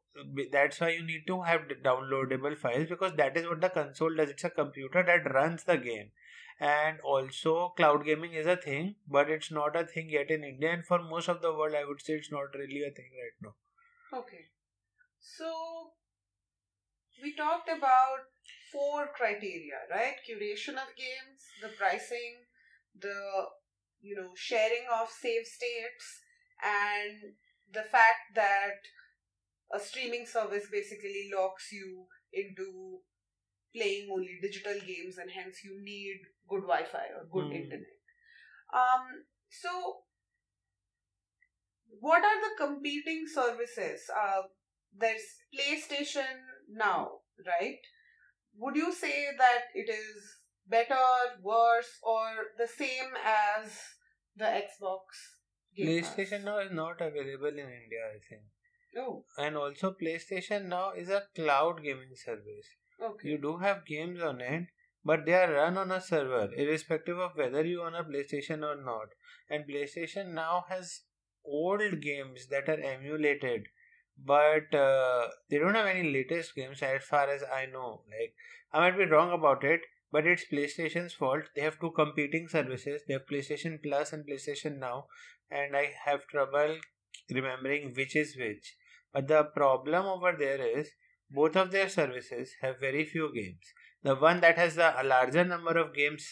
that's 0.52 0.80
why 0.80 0.90
you 0.90 1.02
need 1.04 1.26
to 1.26 1.42
have 1.42 1.62
downloadable 1.84 2.56
files 2.56 2.88
because 2.88 3.14
that 3.16 3.36
is 3.36 3.46
what 3.46 3.60
the 3.60 3.68
console 3.68 4.14
does. 4.14 4.30
It's 4.30 4.44
a 4.44 4.50
computer 4.50 5.02
that 5.02 5.32
runs 5.32 5.64
the 5.64 5.76
game. 5.76 6.10
And 6.60 7.00
also 7.00 7.70
cloud 7.76 8.04
gaming 8.04 8.34
is 8.34 8.46
a 8.46 8.56
thing 8.56 8.96
but 9.08 9.30
it's 9.30 9.50
not 9.50 9.76
a 9.76 9.84
thing 9.84 10.10
yet 10.10 10.30
in 10.30 10.44
india. 10.44 10.72
And 10.72 10.84
for 10.84 11.02
most 11.02 11.28
of 11.28 11.40
the 11.40 11.52
world 11.54 11.74
i 11.74 11.84
would 11.84 12.02
say 12.02 12.14
it's 12.14 12.30
not 12.30 12.54
really 12.54 12.82
a 12.84 12.90
thing 12.90 13.10
right 13.22 13.38
now. 13.42 13.54
Okay. 14.18 14.46
So 15.20 15.92
we 17.22 17.34
talked 17.34 17.68
about 17.68 18.26
four 18.72 19.08
criteria 19.16 19.78
right? 19.90 20.16
Curation 20.28 20.74
of 20.84 20.90
games 20.96 21.40
the 21.62 21.68
pricing 21.78 22.44
the 22.98 23.16
you 24.00 24.16
know 24.16 24.30
sharing 24.34 24.86
of 25.00 25.08
save 25.10 25.46
states 25.46 26.06
and 26.62 27.34
the 27.72 27.82
fact 27.82 28.34
that 28.34 28.80
a 29.74 29.80
streaming 29.80 30.26
service 30.26 30.66
basically 30.70 31.30
locks 31.34 31.70
you 31.72 32.06
into 32.32 32.98
playing 33.74 34.08
only 34.12 34.38
digital 34.42 34.74
games 34.86 35.18
and 35.18 35.30
hence 35.30 35.58
you 35.64 35.80
need 35.82 36.20
good 36.48 36.62
wi-fi 36.62 37.06
or 37.16 37.26
good 37.32 37.52
mm. 37.52 37.62
internet. 37.62 37.98
Um 38.74 39.24
so 39.48 39.70
what 42.00 42.22
are 42.24 42.40
the 42.40 42.66
competing 42.66 43.24
services? 43.32 44.00
Uh, 44.10 44.42
there's 44.96 45.22
playstation 45.54 46.42
now 46.68 47.20
right? 47.46 47.78
Would 48.56 48.76
you 48.76 48.92
say 48.92 49.28
that 49.38 49.70
it 49.74 49.88
is 49.88 50.40
better 50.70 51.06
worse 51.42 51.90
or 52.02 52.26
the 52.58 52.66
same 52.66 53.10
as 53.24 53.70
the 54.36 54.44
xbox 54.44 55.02
playstation 55.78 56.44
now 56.44 56.58
is 56.58 56.70
not 56.70 57.00
available 57.00 57.58
in 57.62 57.70
india 57.82 58.04
i 58.14 58.18
think 58.28 58.42
Oh. 58.96 59.24
And 59.38 59.56
also 59.56 59.94
PlayStation 60.00 60.66
now 60.66 60.90
is 60.90 61.08
a 61.08 61.22
cloud 61.34 61.82
gaming 61.82 62.14
service. 62.14 62.66
Okay. 63.00 63.28
You 63.28 63.38
do 63.38 63.58
have 63.58 63.86
games 63.86 64.20
on 64.20 64.40
it, 64.40 64.66
but 65.04 65.24
they 65.24 65.34
are 65.34 65.52
run 65.52 65.78
on 65.78 65.90
a 65.90 66.00
server, 66.00 66.50
irrespective 66.56 67.18
of 67.18 67.36
whether 67.36 67.64
you 67.64 67.82
own 67.82 67.94
a 67.94 68.04
PlayStation 68.04 68.62
or 68.62 68.82
not. 68.82 69.08
And 69.48 69.64
PlayStation 69.68 70.34
now 70.34 70.64
has 70.68 71.02
old 71.44 72.00
games 72.00 72.48
that 72.48 72.68
are 72.68 72.80
emulated, 72.80 73.68
but 74.18 74.74
uh, 74.74 75.28
they 75.48 75.58
don't 75.58 75.74
have 75.74 75.86
any 75.86 76.12
latest 76.12 76.54
games 76.54 76.82
as 76.82 77.02
far 77.02 77.28
as 77.30 77.42
I 77.42 77.66
know. 77.66 78.02
Like 78.10 78.34
I 78.72 78.80
might 78.80 78.98
be 78.98 79.06
wrong 79.06 79.32
about 79.32 79.64
it, 79.64 79.80
but 80.12 80.26
it's 80.26 80.44
PlayStation's 80.52 81.14
fault. 81.14 81.44
They 81.54 81.62
have 81.62 81.80
two 81.80 81.92
competing 81.92 82.48
services. 82.48 83.02
They 83.06 83.14
have 83.14 83.26
PlayStation 83.26 83.82
Plus 83.82 84.12
and 84.12 84.26
PlayStation 84.26 84.78
Now, 84.78 85.06
and 85.50 85.76
I 85.76 85.92
have 86.04 86.26
trouble 86.26 86.76
remembering 87.30 87.94
which 87.94 88.16
is 88.16 88.36
which. 88.36 88.74
But 89.12 89.28
the 89.28 89.44
problem 89.44 90.06
over 90.06 90.34
there 90.38 90.60
is 90.60 90.90
both 91.30 91.56
of 91.56 91.70
their 91.70 91.88
services 91.88 92.50
have 92.60 92.80
very 92.80 93.04
few 93.04 93.32
games. 93.34 93.72
The 94.02 94.16
one 94.16 94.40
that 94.40 94.56
has 94.56 94.76
the, 94.76 95.00
a 95.00 95.04
larger 95.04 95.44
number 95.44 95.76
of 95.78 95.94
games 95.94 96.26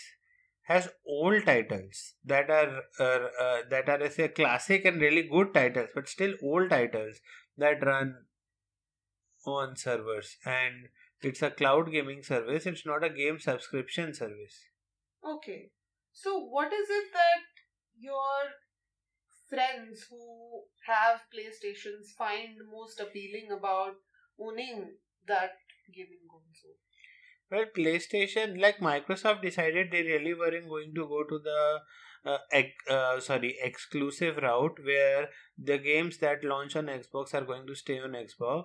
has 0.63 0.89
old 1.07 1.45
titles 1.47 2.15
that 2.25 2.51
are 2.51 2.83
uh, 3.01 3.29
uh, 3.41 3.63
that 3.71 3.89
are 3.89 4.11
say 4.11 4.29
classic 4.29 4.85
and 4.85 5.01
really 5.01 5.23
good 5.23 5.55
titles, 5.55 5.89
but 5.95 6.09
still 6.09 6.35
old 6.43 6.71
titles 6.71 7.21
that 7.57 7.85
run 7.85 8.15
on 9.47 9.77
servers. 9.77 10.37
And 10.45 10.89
It's 11.21 11.43
a 11.43 11.51
cloud 11.51 11.91
gaming 11.91 12.23
service. 12.23 12.65
It's 12.65 12.87
not 12.87 13.05
a 13.05 13.11
game 13.11 13.39
subscription 13.41 14.15
service. 14.15 14.59
Okay. 15.25 15.71
So, 16.13 16.39
what 16.39 16.73
is 16.73 16.89
it 16.89 17.09
that 17.13 17.43
your 17.99 18.53
friends 19.49 20.07
who 20.11 20.63
have 20.87 21.21
PlayStations 21.35 22.09
find 22.17 22.57
most 22.71 23.01
appealing 23.01 23.51
about 23.51 23.95
owning 24.41 24.93
that 25.27 25.53
gaming 25.95 26.27
console? 26.31 26.77
Well, 27.51 27.65
PlayStation, 27.77 28.61
like 28.61 28.79
Microsoft 28.79 29.43
decided 29.43 29.91
they 29.91 30.03
really 30.03 30.35
weren't 30.35 30.69
going 30.69 30.95
to 30.95 31.07
go 31.07 31.25
to 31.25 31.39
the 31.39 31.81
uh, 32.27 32.39
ex- 32.53 32.91
uh, 32.91 33.21
sorry 33.21 33.57
exclusive 33.63 34.37
route 34.37 34.79
where 34.85 35.29
the 35.57 35.79
games 35.79 36.19
that 36.19 36.45
launch 36.45 36.77
on 36.77 36.87
Xbox 36.87 37.33
are 37.35 37.45
going 37.45 37.67
to 37.67 37.75
stay 37.75 37.99
on 38.01 38.13
Xbox. 38.13 38.65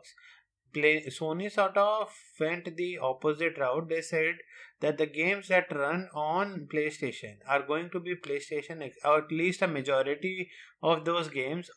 Play 0.73 1.05
Sony 1.07 1.51
sort 1.51 1.77
of 1.77 2.11
went 2.39 2.75
the 2.75 2.97
opposite 2.97 3.57
route. 3.57 3.89
They 3.89 4.01
said 4.01 4.35
that 4.81 4.97
the 4.97 5.05
games 5.05 5.47
that 5.49 5.71
run 5.71 6.09
on 6.13 6.67
PlayStation 6.73 7.37
are 7.47 7.61
going 7.63 7.89
to 7.91 7.99
be 7.99 8.15
PlayStation, 8.15 8.89
or 9.05 9.19
at 9.19 9.31
least 9.31 9.61
a 9.61 9.67
majority 9.67 10.49
of 10.81 11.05
those 11.05 11.29
games. 11.29 11.69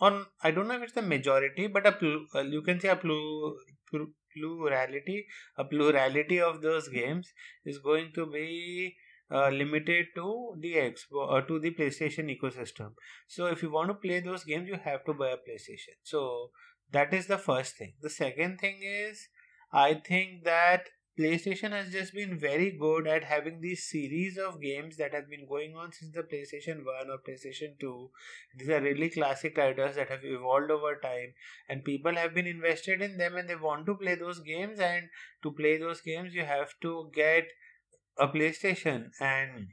On 0.00 0.26
I 0.42 0.50
don't 0.50 0.68
know 0.68 0.76
if 0.76 0.82
it's 0.84 0.92
the 0.92 1.02
majority, 1.02 1.66
but 1.66 1.86
a 1.86 1.92
pl- 1.92 2.26
uh, 2.34 2.40
you 2.40 2.62
can 2.62 2.80
say 2.80 2.88
a 2.88 2.96
pl- 2.96 3.56
pl- 3.90 4.12
plurality, 4.34 5.26
a 5.56 5.64
plurality 5.64 6.40
of 6.40 6.60
those 6.62 6.88
games 6.88 7.32
is 7.64 7.78
going 7.78 8.12
to 8.14 8.26
be 8.26 8.96
uh, 9.30 9.48
limited 9.48 10.06
to 10.14 10.54
the 10.60 10.74
Xbox 10.74 11.38
uh, 11.38 11.40
to 11.42 11.58
the 11.58 11.72
PlayStation 11.74 12.34
ecosystem. 12.36 12.92
So 13.26 13.46
if 13.46 13.62
you 13.62 13.70
want 13.70 13.88
to 13.88 13.94
play 13.94 14.20
those 14.20 14.44
games, 14.44 14.68
you 14.68 14.78
have 14.84 15.04
to 15.06 15.14
buy 15.14 15.30
a 15.30 15.36
PlayStation. 15.36 15.96
So 16.02 16.50
that 16.92 17.12
is 17.12 17.26
the 17.26 17.38
first 17.38 17.76
thing. 17.76 17.94
The 18.00 18.10
second 18.10 18.58
thing 18.58 18.80
is, 18.82 19.28
I 19.72 19.94
think 19.94 20.44
that 20.44 20.88
PlayStation 21.18 21.70
has 21.70 21.90
just 21.90 22.12
been 22.12 22.38
very 22.38 22.70
good 22.70 23.06
at 23.06 23.24
having 23.24 23.62
these 23.62 23.88
series 23.88 24.36
of 24.36 24.60
games 24.60 24.98
that 24.98 25.14
have 25.14 25.30
been 25.30 25.46
going 25.48 25.74
on 25.74 25.90
since 25.90 26.12
the 26.12 26.22
PlayStation 26.22 26.84
1 26.84 27.10
or 27.10 27.18
PlayStation 27.26 27.78
2. 27.80 28.10
These 28.58 28.68
are 28.68 28.82
really 28.82 29.08
classic 29.08 29.56
titles 29.56 29.96
that 29.96 30.10
have 30.10 30.24
evolved 30.24 30.70
over 30.70 30.96
time, 31.02 31.32
and 31.70 31.84
people 31.84 32.14
have 32.16 32.34
been 32.34 32.46
invested 32.46 33.00
in 33.00 33.16
them 33.16 33.34
and 33.36 33.48
they 33.48 33.56
want 33.56 33.86
to 33.86 33.94
play 33.94 34.14
those 34.14 34.40
games. 34.40 34.78
And 34.78 35.08
to 35.42 35.52
play 35.52 35.78
those 35.78 36.02
games, 36.02 36.34
you 36.34 36.44
have 36.44 36.74
to 36.82 37.10
get 37.14 37.44
a 38.18 38.28
PlayStation. 38.28 39.08
And 39.18 39.68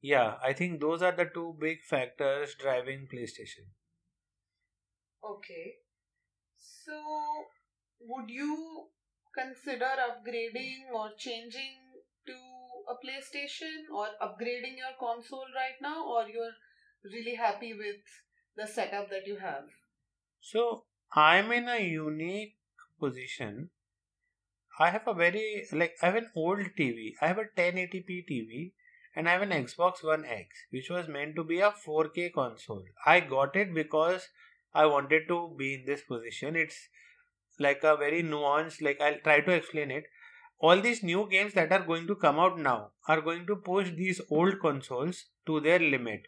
yeah, 0.00 0.34
I 0.44 0.52
think 0.52 0.80
those 0.80 1.02
are 1.02 1.12
the 1.12 1.24
two 1.24 1.56
big 1.60 1.78
factors 1.82 2.54
driving 2.54 3.08
PlayStation. 3.12 3.66
Okay. 5.28 5.74
So, 6.60 7.00
would 8.00 8.28
you 8.28 8.88
consider 9.34 9.90
upgrading 10.08 10.92
or 10.92 11.10
changing 11.16 11.76
to 12.26 12.34
a 12.88 12.94
PlayStation 13.04 13.88
or 13.94 14.08
upgrading 14.20 14.76
your 14.76 14.94
console 14.98 15.46
right 15.54 15.80
now, 15.80 16.04
or 16.04 16.28
you're 16.28 16.52
really 17.04 17.34
happy 17.34 17.72
with 17.72 18.02
the 18.56 18.66
setup 18.66 19.08
that 19.10 19.26
you 19.26 19.38
have? 19.38 19.64
So 20.40 20.84
I'm 21.14 21.50
in 21.52 21.68
a 21.68 21.78
unique 21.78 22.56
position. 22.98 23.70
I 24.78 24.90
have 24.90 25.06
a 25.06 25.14
very 25.14 25.66
like 25.72 25.96
I 26.02 26.06
have 26.06 26.16
an 26.16 26.30
old 26.34 26.60
TV. 26.78 27.12
I 27.20 27.28
have 27.28 27.38
a 27.38 27.44
1080p 27.44 28.24
TV 28.30 28.72
and 29.14 29.28
I 29.28 29.32
have 29.32 29.42
an 29.42 29.50
Xbox 29.50 30.02
One 30.02 30.24
X, 30.24 30.48
which 30.70 30.90
was 30.90 31.08
meant 31.08 31.36
to 31.36 31.44
be 31.44 31.60
a 31.60 31.70
4K 31.70 32.32
console. 32.32 32.84
I 33.04 33.20
got 33.20 33.56
it 33.56 33.74
because 33.74 34.28
I 34.74 34.86
wanted 34.86 35.28
to 35.28 35.54
be 35.56 35.74
in 35.74 35.84
this 35.84 36.02
position. 36.02 36.56
It's 36.56 36.88
like 37.58 37.82
a 37.84 37.96
very 37.96 38.22
nuanced, 38.22 38.82
like 38.82 39.00
I'll 39.00 39.18
try 39.20 39.40
to 39.40 39.52
explain 39.52 39.90
it. 39.90 40.04
All 40.58 40.80
these 40.80 41.02
new 41.02 41.28
games 41.30 41.54
that 41.54 41.72
are 41.72 41.84
going 41.84 42.06
to 42.06 42.14
come 42.14 42.38
out 42.38 42.58
now 42.58 42.90
are 43.08 43.20
going 43.20 43.46
to 43.46 43.56
push 43.56 43.90
these 43.90 44.20
old 44.30 44.60
consoles 44.60 45.26
to 45.46 45.60
their 45.60 45.78
limit. 45.78 46.26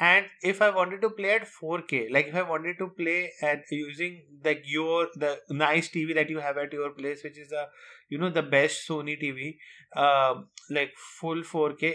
And 0.00 0.26
if 0.42 0.62
I 0.62 0.70
wanted 0.70 1.02
to 1.02 1.10
play 1.10 1.30
at 1.32 1.46
4K, 1.46 2.08
like 2.10 2.26
if 2.28 2.34
I 2.34 2.42
wanted 2.42 2.78
to 2.78 2.88
play 2.88 3.32
at 3.42 3.64
using 3.70 4.22
like 4.44 4.62
your 4.64 5.08
the 5.14 5.40
nice 5.50 5.90
TV 5.90 6.14
that 6.14 6.30
you 6.30 6.38
have 6.40 6.56
at 6.56 6.72
your 6.72 6.90
place, 6.90 7.22
which 7.22 7.38
is 7.38 7.52
a 7.52 7.68
you 8.08 8.18
know 8.18 8.30
the 8.30 8.42
best 8.42 8.88
Sony 8.88 9.20
TV, 9.20 9.58
uh, 9.94 10.40
like 10.70 10.92
full 10.96 11.42
4K, 11.42 11.94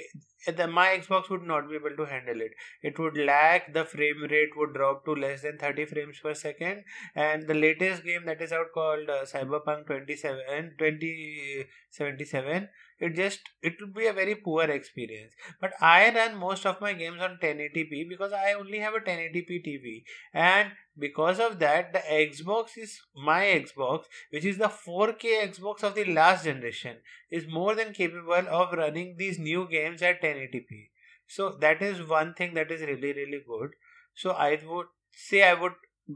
the, 0.55 0.67
my 0.67 0.87
Xbox 0.99 1.29
would 1.29 1.43
not 1.43 1.67
be 1.69 1.75
able 1.75 1.95
to 1.97 2.05
handle 2.05 2.39
it. 2.39 2.51
It 2.83 2.97
would 2.99 3.17
lag, 3.17 3.73
the 3.73 3.83
frame 3.85 4.23
rate 4.29 4.55
would 4.55 4.73
drop 4.73 5.03
to 5.05 5.13
less 5.13 5.41
than 5.41 5.57
30 5.57 5.85
frames 5.85 6.19
per 6.21 6.33
second, 6.35 6.83
and 7.15 7.47
the 7.47 7.55
latest 7.55 8.03
game 8.03 8.25
that 8.25 8.41
is 8.41 8.51
out 8.51 8.71
called 8.73 9.09
uh, 9.09 9.25
Cyberpunk 9.25 9.87
27 9.87 10.75
2077 10.77 12.69
it 12.99 13.15
just 13.15 13.39
it 13.61 13.75
will 13.79 13.93
be 13.99 14.07
a 14.07 14.13
very 14.13 14.35
poor 14.35 14.63
experience. 14.63 15.33
But 15.61 15.73
i 15.81 16.13
run 16.13 16.35
most 16.37 16.65
of 16.65 16.81
my 16.81 16.93
games 16.93 17.21
on 17.21 17.37
1080p 17.41 18.09
because 18.09 18.33
i 18.33 18.53
only 18.53 18.79
have 18.79 18.95
a 18.95 18.99
1080p 18.99 19.61
tv 19.67 20.03
and 20.33 20.71
because 20.97 21.39
of 21.39 21.59
that 21.59 21.93
the 21.93 21.99
xbox 21.99 22.77
is 22.77 22.99
my 23.15 23.41
xbox 23.45 24.05
which 24.31 24.45
is 24.45 24.57
the 24.57 24.69
4k 24.69 25.37
xbox 25.53 25.83
of 25.83 25.95
the 25.95 26.05
last 26.05 26.45
generation 26.45 26.97
is 27.29 27.47
more 27.47 27.75
than 27.75 27.93
capable 27.93 28.47
of 28.61 28.73
running 28.73 29.15
these 29.17 29.39
new 29.39 29.67
games 29.67 30.01
at 30.01 30.21
1080p 30.21 30.89
so 31.27 31.49
that 31.59 31.81
is 31.81 32.07
one 32.07 32.33
thing 32.33 32.53
that 32.53 32.71
is 32.71 32.81
really 32.81 33.13
really 33.13 33.41
good. 33.47 33.71
So 34.15 34.31
i 34.31 34.59
would 34.65 34.87
say 35.11 35.43
i 35.43 35.53
would 35.53 35.73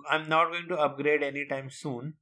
i'm 0.09 0.27
not 0.29 0.51
going 0.51 0.67
to 0.69 0.77
upgrade 0.77 1.23
anytime 1.23 1.69
soon. 1.69 2.15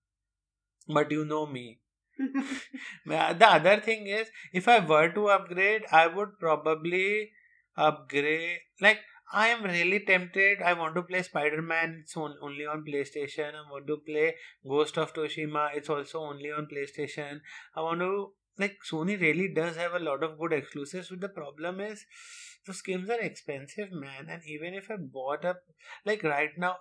But 0.87 1.11
you 1.11 1.23
know 1.23 1.45
me 1.45 1.78
the 3.05 3.47
other 3.47 3.79
thing 3.79 4.07
is 4.07 4.27
if 4.53 4.67
i 4.67 4.79
were 4.79 5.09
to 5.09 5.27
upgrade 5.27 5.83
i 5.91 6.05
would 6.07 6.37
probably 6.39 7.31
upgrade 7.77 8.59
like 8.81 8.99
i 9.31 9.47
am 9.47 9.63
really 9.63 9.99
tempted 9.99 10.61
i 10.61 10.73
want 10.73 10.95
to 10.95 11.03
play 11.03 11.21
spider-man 11.21 11.99
it's 12.01 12.17
on, 12.17 12.35
only 12.41 12.65
on 12.65 12.83
playstation 12.83 13.55
i 13.55 13.71
want 13.71 13.87
to 13.87 13.97
play 13.97 14.35
ghost 14.67 14.97
of 14.97 15.13
tsushima 15.13 15.69
it's 15.75 15.89
also 15.89 16.19
only 16.19 16.51
on 16.51 16.67
playstation. 16.71 17.39
I 17.75 17.81
want 17.81 17.99
to 18.01 18.31
like 18.57 18.77
sony 18.91 19.19
really 19.19 19.47
does 19.53 19.77
have 19.77 19.93
a 19.93 19.99
lot 19.99 20.23
of 20.23 20.37
good 20.37 20.51
exclusives 20.51 21.09
but 21.09 21.21
the 21.21 21.29
problem 21.29 21.79
is 21.79 22.05
those 22.67 22.81
games 22.81 23.09
are 23.09 23.19
expensive 23.21 23.91
man 23.91 24.27
and 24.29 24.41
even 24.45 24.73
if 24.73 24.91
i 24.91 24.97
bought 24.97 25.45
up 25.45 25.61
like 26.05 26.23
right 26.23 26.57
now 26.57 26.75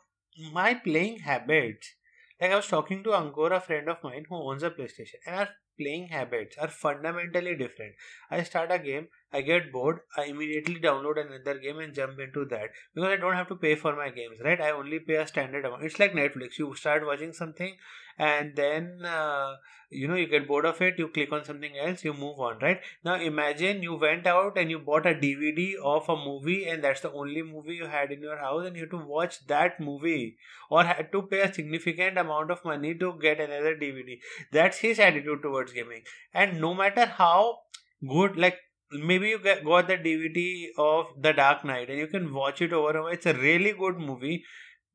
my 0.52 0.74
playing 0.74 1.20
habits 1.20 1.94
like 2.40 2.52
I 2.52 2.56
was 2.56 2.68
talking 2.68 3.02
to 3.04 3.10
Ankur, 3.10 3.52
a 3.52 3.60
friend 3.60 3.88
of 3.88 4.02
mine 4.02 4.26
who 4.28 4.36
owns 4.36 4.62
a 4.62 4.70
PlayStation, 4.70 5.16
and 5.26 5.36
our 5.36 5.48
playing 5.78 6.08
habits 6.08 6.56
are 6.58 6.68
fundamentally 6.68 7.54
different. 7.56 7.94
I 8.30 8.42
start 8.42 8.72
a 8.72 8.78
game, 8.78 9.08
I 9.32 9.42
get 9.42 9.70
bored, 9.70 10.00
I 10.16 10.24
immediately 10.24 10.76
download 10.76 11.20
another 11.20 11.58
game 11.58 11.78
and 11.80 11.94
jump 11.94 12.18
into 12.18 12.46
that 12.46 12.70
because 12.94 13.10
I 13.10 13.16
don't 13.16 13.34
have 13.34 13.48
to 13.48 13.56
pay 13.56 13.74
for 13.74 13.94
my 13.94 14.08
games, 14.08 14.38
right? 14.42 14.58
I 14.58 14.70
only 14.70 15.00
pay 15.00 15.16
a 15.16 15.26
standard 15.26 15.66
amount. 15.66 15.84
It's 15.84 15.98
like 15.98 16.14
Netflix. 16.14 16.58
You 16.58 16.74
start 16.74 17.04
watching 17.04 17.34
something, 17.34 17.76
and 18.18 18.56
then 18.56 19.04
uh, 19.04 19.56
you 19.90 20.08
know 20.08 20.14
you 20.14 20.26
get 20.28 20.48
bored 20.48 20.64
of 20.64 20.80
it. 20.80 20.98
You 20.98 21.08
click 21.08 21.30
on 21.30 21.44
something 21.44 21.76
else, 21.76 22.04
you 22.04 22.14
move 22.14 22.40
on, 22.40 22.58
right? 22.62 22.80
Now 23.04 23.16
imagine 23.16 23.82
you 23.82 23.96
went 23.96 24.26
out 24.26 24.56
and 24.56 24.70
you 24.70 24.78
bought 24.78 25.04
a 25.04 25.14
DVD 25.14 25.74
of 25.82 26.08
a 26.08 26.16
movie, 26.16 26.66
and 26.66 26.82
that's 26.82 27.02
the 27.02 27.12
only 27.12 27.42
movie 27.42 27.74
you 27.74 27.86
had 27.86 28.10
in 28.10 28.22
your 28.22 28.38
house, 28.38 28.66
and 28.66 28.76
you 28.76 28.82
had 28.82 28.90
to 28.92 28.96
watch 28.96 29.46
that 29.46 29.78
movie 29.78 30.38
or 30.70 30.84
had 30.84 31.12
to 31.12 31.20
pay 31.20 31.40
a 31.40 31.52
significant 31.52 32.16
amount 32.16 32.50
of 32.50 32.64
money 32.64 32.94
to 32.94 33.12
get 33.20 33.40
another 33.40 33.76
DVD. 33.76 34.18
That's 34.52 34.78
his 34.78 34.98
attitude 34.98 35.42
towards 35.42 35.74
gaming, 35.74 36.04
and 36.32 36.58
no 36.58 36.72
matter 36.72 37.04
how 37.04 37.58
good 38.06 38.36
like 38.36 38.58
maybe 38.92 39.28
you 39.28 39.38
get, 39.38 39.64
got 39.64 39.88
the 39.88 39.96
DVD 39.96 40.66
of 40.78 41.06
The 41.20 41.32
Dark 41.32 41.64
Knight 41.64 41.90
and 41.90 41.98
you 41.98 42.06
can 42.06 42.32
watch 42.32 42.62
it 42.62 42.72
over 42.72 42.90
and 42.90 42.98
over. 42.98 43.10
It's 43.10 43.26
a 43.26 43.34
really 43.34 43.72
good 43.72 43.98
movie, 43.98 44.44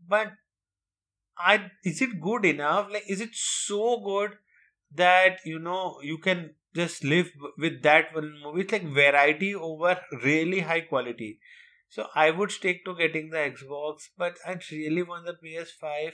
but 0.08 0.34
I 1.38 1.72
is 1.84 2.02
it 2.02 2.22
good 2.22 2.46
enough? 2.46 2.88
Like, 2.92 3.04
is 3.08 3.22
it 3.22 3.34
so 3.34 4.00
good 4.00 4.38
that 4.94 5.40
you 5.46 5.60
know 5.60 6.00
you 6.02 6.18
can 6.18 6.52
just 6.76 7.04
live 7.04 7.32
with 7.58 7.82
that 7.84 8.14
one 8.14 8.34
movie? 8.44 8.62
It's 8.62 8.72
like 8.72 8.88
variety 8.88 9.56
over 9.56 10.00
really 10.24 10.60
high 10.62 10.82
quality. 10.82 11.40
So 11.90 12.08
I 12.16 12.32
would 12.32 12.52
stick 12.52 12.86
to 12.86 12.96
getting 12.96 13.30
the 13.30 13.38
Xbox, 13.38 14.10
but 14.18 14.38
I 14.48 14.58
really 14.72 15.04
want 15.04 15.26
the 15.26 15.34
PS5. 15.34 16.14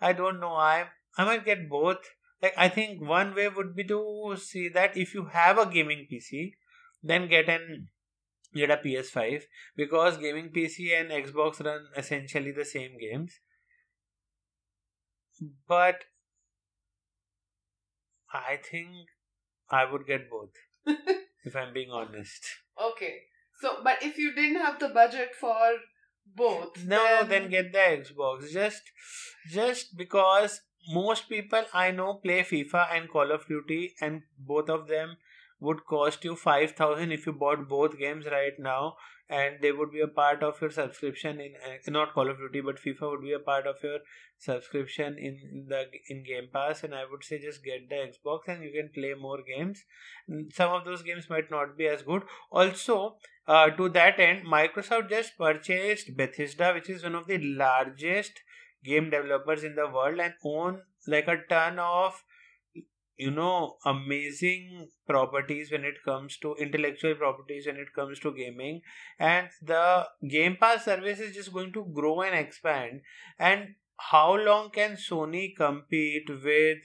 I 0.00 0.12
don't 0.12 0.40
know. 0.40 0.54
I 0.54 0.86
I 1.16 1.24
might 1.24 1.44
get 1.44 1.68
both. 1.68 1.98
Like 2.42 2.54
I 2.56 2.68
think 2.68 3.00
one 3.00 3.34
way 3.34 3.48
would 3.48 3.74
be 3.76 3.84
to 3.84 4.36
see 4.36 4.68
that 4.68 4.96
if 4.96 5.14
you 5.14 5.26
have 5.26 5.58
a 5.58 5.66
gaming 5.66 6.06
PC, 6.10 6.54
then 7.02 7.28
get 7.28 7.48
an 7.48 7.88
get 8.54 8.70
a 8.70 8.76
PS5 8.76 9.42
because 9.76 10.16
gaming 10.16 10.50
PC 10.50 10.98
and 11.00 11.10
Xbox 11.10 11.64
run 11.64 11.86
essentially 11.96 12.52
the 12.52 12.64
same 12.64 12.98
games. 12.98 13.38
But 15.68 16.04
I 18.32 18.56
think 18.56 19.08
I 19.70 19.84
would 19.90 20.06
get 20.06 20.30
both 20.30 20.50
if 21.44 21.56
I'm 21.56 21.72
being 21.72 21.90
honest. 21.90 22.46
okay. 22.80 23.20
So, 23.60 23.82
but 23.84 24.02
if 24.02 24.16
you 24.16 24.34
didn't 24.34 24.60
have 24.62 24.78
the 24.78 24.88
budget 24.88 25.34
for 25.38 25.76
both, 26.34 26.82
No, 26.86 27.18
then, 27.20 27.28
then 27.28 27.50
get 27.50 27.72
the 27.72 27.78
Xbox. 27.78 28.50
Just 28.50 28.82
just 29.50 29.96
because 29.96 30.62
most 30.88 31.28
people 31.28 31.64
I 31.74 31.90
know 31.90 32.14
play 32.14 32.40
FIFA 32.42 32.86
and 32.94 33.10
Call 33.10 33.30
of 33.30 33.46
Duty, 33.46 33.94
and 34.00 34.22
both 34.38 34.70
of 34.70 34.88
them 34.88 35.16
would 35.60 35.84
cost 35.86 36.24
you 36.24 36.34
5000 36.34 37.12
if 37.12 37.26
you 37.26 37.32
bought 37.32 37.68
both 37.68 37.98
games 37.98 38.26
right 38.26 38.58
now 38.58 38.96
and 39.28 39.58
they 39.60 39.70
would 39.70 39.92
be 39.92 40.00
a 40.00 40.08
part 40.08 40.42
of 40.42 40.60
your 40.60 40.70
subscription 40.70 41.40
in 41.40 41.52
uh, 41.64 41.90
not 41.90 42.12
call 42.12 42.28
of 42.28 42.38
duty 42.38 42.60
but 42.60 42.82
fifa 42.84 43.10
would 43.10 43.22
be 43.22 43.32
a 43.32 43.38
part 43.38 43.66
of 43.66 43.76
your 43.82 43.98
subscription 44.38 45.16
in 45.18 45.66
the 45.68 45.84
in 46.08 46.22
game 46.24 46.48
pass 46.52 46.82
and 46.82 46.94
i 46.94 47.04
would 47.10 47.22
say 47.22 47.38
just 47.38 47.62
get 47.64 47.88
the 47.88 48.00
xbox 48.10 48.48
and 48.48 48.64
you 48.64 48.72
can 48.72 48.90
play 48.94 49.14
more 49.14 49.40
games. 49.46 49.84
Some 50.52 50.72
of 50.72 50.84
those 50.84 51.02
games 51.02 51.28
might 51.28 51.50
not 51.50 51.76
be 51.76 51.86
as 51.86 52.02
good. 52.02 52.22
Also 52.50 53.16
uh, 53.46 53.70
to 53.70 53.88
that 53.90 54.18
end 54.18 54.46
microsoft 54.46 55.10
just 55.10 55.36
purchased 55.38 56.16
bethesda 56.16 56.72
which 56.72 56.88
is 56.88 57.04
one 57.04 57.14
of 57.14 57.26
the 57.26 57.38
largest 57.38 58.40
game 58.84 59.10
developers 59.10 59.62
in 59.62 59.74
the 59.74 59.86
world 59.86 60.18
and 60.18 60.34
own 60.44 60.82
like 61.06 61.28
a 61.28 61.38
ton 61.48 61.78
of 61.78 62.22
you 63.20 63.30
know 63.30 63.76
amazing 63.84 64.88
properties 65.06 65.70
when 65.70 65.84
it 65.84 66.02
comes 66.04 66.36
to 66.38 66.54
intellectual 66.56 67.14
properties 67.14 67.66
when 67.66 67.76
it 67.76 67.92
comes 67.94 68.20
to 68.20 68.32
gaming. 68.32 68.80
And 69.18 69.48
the 69.62 70.06
game 70.28 70.56
pass 70.60 70.84
service 70.84 71.20
is 71.20 71.34
just 71.34 71.52
going 71.52 71.72
to 71.74 71.84
grow 71.92 72.22
and 72.22 72.34
expand. 72.34 73.02
And 73.38 73.74
how 73.96 74.34
long 74.34 74.70
can 74.70 74.92
sony 74.92 75.54
compete 75.56 76.28
with 76.28 76.78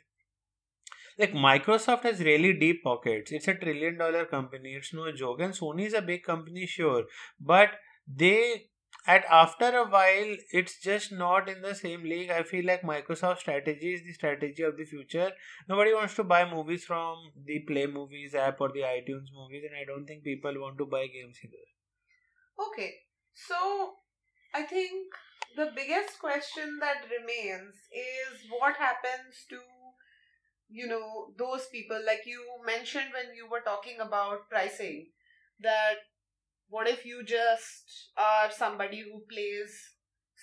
like 1.18 1.34
microsoft 1.34 2.04
has 2.04 2.20
really 2.20 2.54
deep 2.54 2.84
pockets. 2.84 3.32
It's 3.32 3.48
a 3.48 3.54
trillion 3.54 3.98
dollar 3.98 4.26
company. 4.26 4.74
It's 4.74 4.94
no 4.94 5.12
joke. 5.12 5.40
And 5.42 5.54
sony 5.54 5.86
is 5.86 5.94
a 5.94 6.02
big 6.02 6.24
company 6.24 6.66
sure. 6.66 7.04
But 7.40 7.70
they 8.08 8.70
and 9.08 9.24
after 9.26 9.70
a 9.78 9.86
while 9.88 10.36
it's 10.52 10.80
just 10.80 11.12
not 11.12 11.50
in 11.50 11.62
the 11.62 11.76
same 11.76 12.04
league. 12.04 12.30
I 12.30 12.44
feel 12.44 12.66
like 12.66 12.82
microsoft 12.82 13.40
strategy 13.40 13.94
is 13.94 14.04
the 14.04 14.14
strategy 14.14 14.64
of 14.64 14.78
the 14.78 14.86
future. 14.86 15.32
Nobody 15.70 15.94
wants 15.94 16.16
to 16.16 16.24
buy 16.24 16.50
movies 16.50 16.86
from 16.86 17.32
the 17.46 17.60
play 17.68 17.88
movies 17.88 18.36
app 18.36 18.62
or 18.62 18.70
the 18.70 18.82
itunes 18.82 19.34
movies 19.34 19.64
and 19.68 19.76
i 19.82 19.86
don't 19.86 20.06
think 20.06 20.24
people 20.24 20.54
want 20.60 20.78
to 20.80 20.86
buy 20.86 21.08
games 21.08 21.38
either. 21.44 21.66
Okay 22.70 22.94
so 23.34 23.96
i 24.54 24.62
think 24.64 25.14
the 25.58 25.72
biggest 25.76 26.20
question 26.20 26.80
that 26.80 27.04
remains 27.12 27.76
is 27.92 28.44
what 28.50 28.76
happens 28.78 29.46
to 29.50 29.58
you 30.70 30.88
know 30.88 31.28
those 31.38 31.68
people. 31.72 32.00
Like 32.06 32.26
you 32.26 32.42
mentioned 32.66 33.14
when 33.14 33.36
you 33.36 33.48
were 33.50 33.62
talking 33.62 34.00
about 34.00 34.50
pricing 34.50 35.08
that 35.62 35.96
what 36.70 36.88
if 36.88 37.06
you 37.06 37.24
just 37.24 38.12
are 38.18 38.52
somebody 38.52 39.02
who 39.02 39.22
plays 39.30 39.92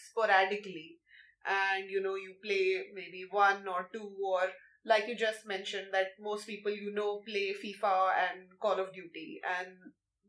sporadically 0.09 0.99
and 1.47 1.91
you 1.91 2.01
know 2.01 2.15
you 2.15 2.35
play 2.45 2.85
maybe 2.95 3.25
one 3.31 3.67
or 3.67 3.89
two 3.93 4.13
or 4.25 4.43
like 4.85 5.07
you 5.07 5.17
just 5.17 5.47
mentioned 5.47 5.89
that 5.93 6.09
most 6.21 6.47
people 6.47 6.73
you 6.73 6.93
know 6.93 7.23
play 7.27 7.55
FIFA 7.65 8.11
and 8.29 8.49
Call 8.61 8.81
of 8.81 8.93
Duty 8.93 9.41
and 9.59 9.77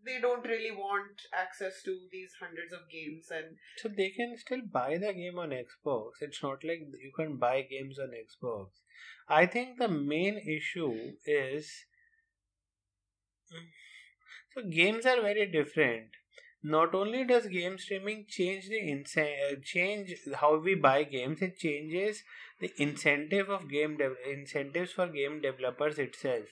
they 0.06 0.20
don't 0.20 0.46
really 0.46 0.72
want 0.72 1.22
access 1.34 1.82
to 1.84 1.98
these 2.12 2.32
hundreds 2.40 2.74
of 2.74 2.80
games 2.92 3.28
and 3.32 3.56
so 3.78 3.90
they 3.90 4.10
can 4.10 4.36
still 4.38 4.62
buy 4.72 4.98
the 4.98 5.14
game 5.14 5.40
on 5.40 5.50
Xbox. 5.50 6.12
It's 6.22 6.44
not 6.44 6.64
like 6.64 6.82
you 7.02 7.12
can 7.16 7.38
buy 7.38 7.62
games 7.62 7.98
on 8.00 8.10
Xbox. 8.10 8.68
I 9.30 9.46
think 9.46 9.80
the 9.80 9.88
main 9.88 10.38
issue 10.38 11.14
is 11.26 11.72
so 14.54 14.62
games 14.64 15.06
are 15.06 15.22
very 15.22 15.46
different. 15.46 16.10
Not 16.64 16.96
only 16.96 17.26
does 17.26 17.48
game 17.48 17.78
streaming 17.78 18.26
change 18.28 18.70
the 18.70 18.80
insa- 18.80 19.52
uh, 19.52 19.56
change 19.64 20.14
how 20.36 20.58
we 20.58 20.76
buy 20.76 21.04
games, 21.04 21.42
it 21.42 21.58
changes 21.58 22.24
the 22.62 22.72
incentive 22.78 23.50
of 23.50 23.70
game 23.70 23.98
de- 23.98 24.16
incentives 24.32 24.94
for 24.94 25.08
game 25.08 25.42
developers 25.42 26.00
itself 26.00 26.46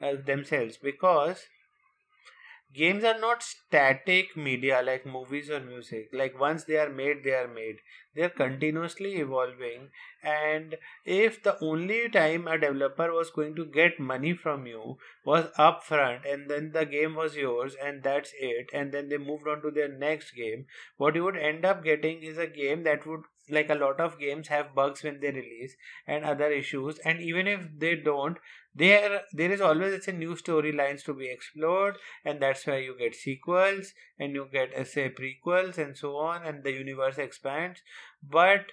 uh, 0.00 0.14
themselves 0.24 0.76
because 0.76 1.46
games 2.76 3.04
are 3.04 3.18
not 3.18 3.42
static 3.42 4.36
media 4.36 4.82
like 4.82 5.06
movies 5.06 5.50
or 5.50 5.60
music. 5.60 6.10
Like 6.12 6.38
once 6.38 6.64
they 6.64 6.76
are 6.76 6.90
made 6.90 7.24
they 7.24 7.34
are 7.34 7.48
made. 7.48 7.76
They 8.14 8.22
are 8.22 8.30
continuously 8.30 9.16
evolving. 9.16 9.90
And 10.22 10.76
if 11.04 11.42
the 11.42 11.56
only 11.62 12.08
time 12.08 12.46
a 12.48 12.58
developer 12.58 13.12
was 13.12 13.30
going 13.30 13.54
to 13.56 13.64
get 13.66 14.00
money 14.00 14.34
from 14.34 14.66
you 14.66 14.98
was 15.24 15.46
upfront 15.58 16.30
and 16.30 16.50
then 16.50 16.72
the 16.72 16.84
game 16.84 17.14
was 17.14 17.36
yours 17.36 17.74
and 17.82 18.02
that's 18.02 18.32
it 18.38 18.70
and 18.72 18.92
then 18.92 19.08
they 19.08 19.18
moved 19.18 19.46
on 19.46 19.62
to 19.62 19.70
their 19.70 19.88
next 19.88 20.32
game 20.32 20.66
what 20.96 21.14
you 21.14 21.24
would 21.24 21.36
end 21.36 21.64
up 21.64 21.84
getting 21.84 22.22
is 22.22 22.38
a 22.38 22.46
game 22.46 22.82
that 22.84 23.06
would 23.06 23.22
like 23.48 23.70
a 23.70 23.74
lot 23.74 24.00
of 24.00 24.18
games 24.18 24.48
have 24.48 24.74
bugs 24.74 25.02
when 25.04 25.20
they 25.20 25.30
release 25.30 25.76
and 26.06 26.24
other 26.24 26.50
issues. 26.50 26.98
And 27.04 27.20
even 27.20 27.46
if 27.46 27.60
they 27.78 27.94
don't 27.94 28.38
there 28.76 29.22
there 29.32 29.52
is 29.52 29.60
always 29.60 30.06
a 30.08 30.12
new 30.12 30.34
storylines 30.34 31.04
to 31.04 31.14
be 31.14 31.28
explored 31.30 31.96
and 32.24 32.40
that's 32.40 32.66
why 32.66 32.76
you 32.78 32.96
get 32.98 33.14
sequels 33.14 33.92
and 34.18 34.34
you 34.34 34.48
get 34.52 34.74
uh, 34.74 34.84
say 34.84 35.08
prequels 35.10 35.78
and 35.78 35.96
so 35.96 36.16
on 36.16 36.44
and 36.44 36.62
the 36.64 36.72
universe 36.72 37.18
expands. 37.18 37.80
But 38.22 38.66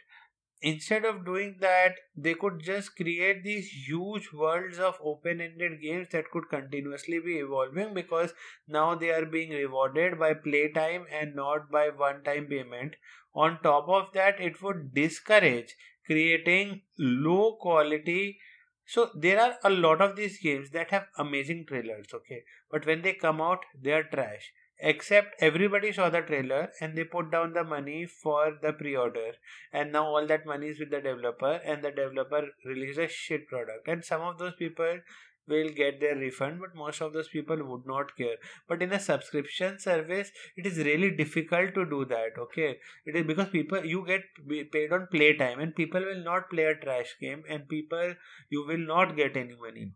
instead 0.61 1.05
of 1.05 1.25
doing 1.25 1.57
that 1.61 1.95
they 2.15 2.33
could 2.33 2.59
just 2.61 2.95
create 2.95 3.43
these 3.43 3.69
huge 3.87 4.29
worlds 4.33 4.79
of 4.79 4.97
open-ended 5.03 5.81
games 5.81 6.07
that 6.11 6.29
could 6.31 6.49
continuously 6.49 7.19
be 7.19 7.37
evolving 7.39 7.93
because 7.93 8.33
now 8.67 8.95
they 8.95 9.11
are 9.11 9.25
being 9.25 9.51
rewarded 9.51 10.17
by 10.19 10.33
playtime 10.33 11.05
and 11.11 11.35
not 11.35 11.69
by 11.71 11.89
one-time 11.89 12.47
payment. 12.47 12.95
On 13.35 13.59
top 13.61 13.87
of 13.89 14.13
that 14.13 14.39
it 14.39 14.61
would 14.61 14.93
discourage 14.93 15.75
creating 16.05 16.81
low 16.97 17.55
quality 17.61 18.39
so 18.85 19.09
there 19.15 19.39
are 19.39 19.55
a 19.63 19.69
lot 19.69 20.01
of 20.01 20.15
these 20.15 20.39
games 20.39 20.71
that 20.71 20.91
have 20.91 21.07
amazing 21.17 21.65
trailers, 21.67 22.07
okay, 22.13 22.43
but 22.69 22.85
when 22.85 23.01
they 23.01 23.13
come 23.13 23.41
out, 23.41 23.59
they 23.81 23.93
are 23.93 24.03
trash. 24.03 24.51
Except 24.79 25.35
everybody 25.39 25.93
saw 25.93 26.09
the 26.09 26.21
trailer 26.21 26.71
and 26.81 26.97
they 26.97 27.03
put 27.03 27.31
down 27.31 27.53
the 27.53 27.63
money 27.63 28.05
for 28.05 28.57
the 28.61 28.73
pre-order, 28.73 29.33
and 29.71 29.93
now 29.93 30.05
all 30.05 30.25
that 30.27 30.45
money 30.45 30.67
is 30.67 30.79
with 30.79 30.89
the 30.89 30.99
developer, 30.99 31.61
and 31.63 31.83
the 31.83 31.91
developer 31.91 32.47
releases 32.65 32.97
a 32.97 33.07
shit 33.07 33.47
product. 33.47 33.87
And 33.87 34.03
some 34.03 34.21
of 34.21 34.39
those 34.39 34.55
people 34.55 34.99
will 35.47 35.69
get 35.69 35.99
their 35.99 36.15
refund 36.15 36.59
but 36.59 36.75
most 36.75 37.01
of 37.01 37.13
those 37.13 37.27
people 37.27 37.57
would 37.63 37.85
not 37.85 38.15
care. 38.17 38.35
But 38.67 38.81
in 38.81 38.93
a 38.93 38.99
subscription 38.99 39.79
service 39.79 40.31
it 40.55 40.65
is 40.65 40.77
really 40.77 41.11
difficult 41.11 41.73
to 41.75 41.85
do 41.85 42.05
that 42.05 42.37
okay? 42.37 42.77
It 43.05 43.15
is 43.15 43.25
because 43.25 43.49
people 43.49 43.85
you 43.85 44.05
get 44.05 44.23
paid 44.71 44.93
on 44.93 45.07
playtime 45.11 45.59
and 45.59 45.75
people 45.75 46.01
will 46.01 46.23
not 46.23 46.49
play 46.49 46.65
a 46.65 46.75
trash 46.75 47.15
game 47.19 47.43
and 47.49 47.67
people 47.67 48.15
you 48.49 48.65
will 48.65 48.77
not 48.77 49.15
get 49.15 49.37
any 49.37 49.55
money. 49.55 49.91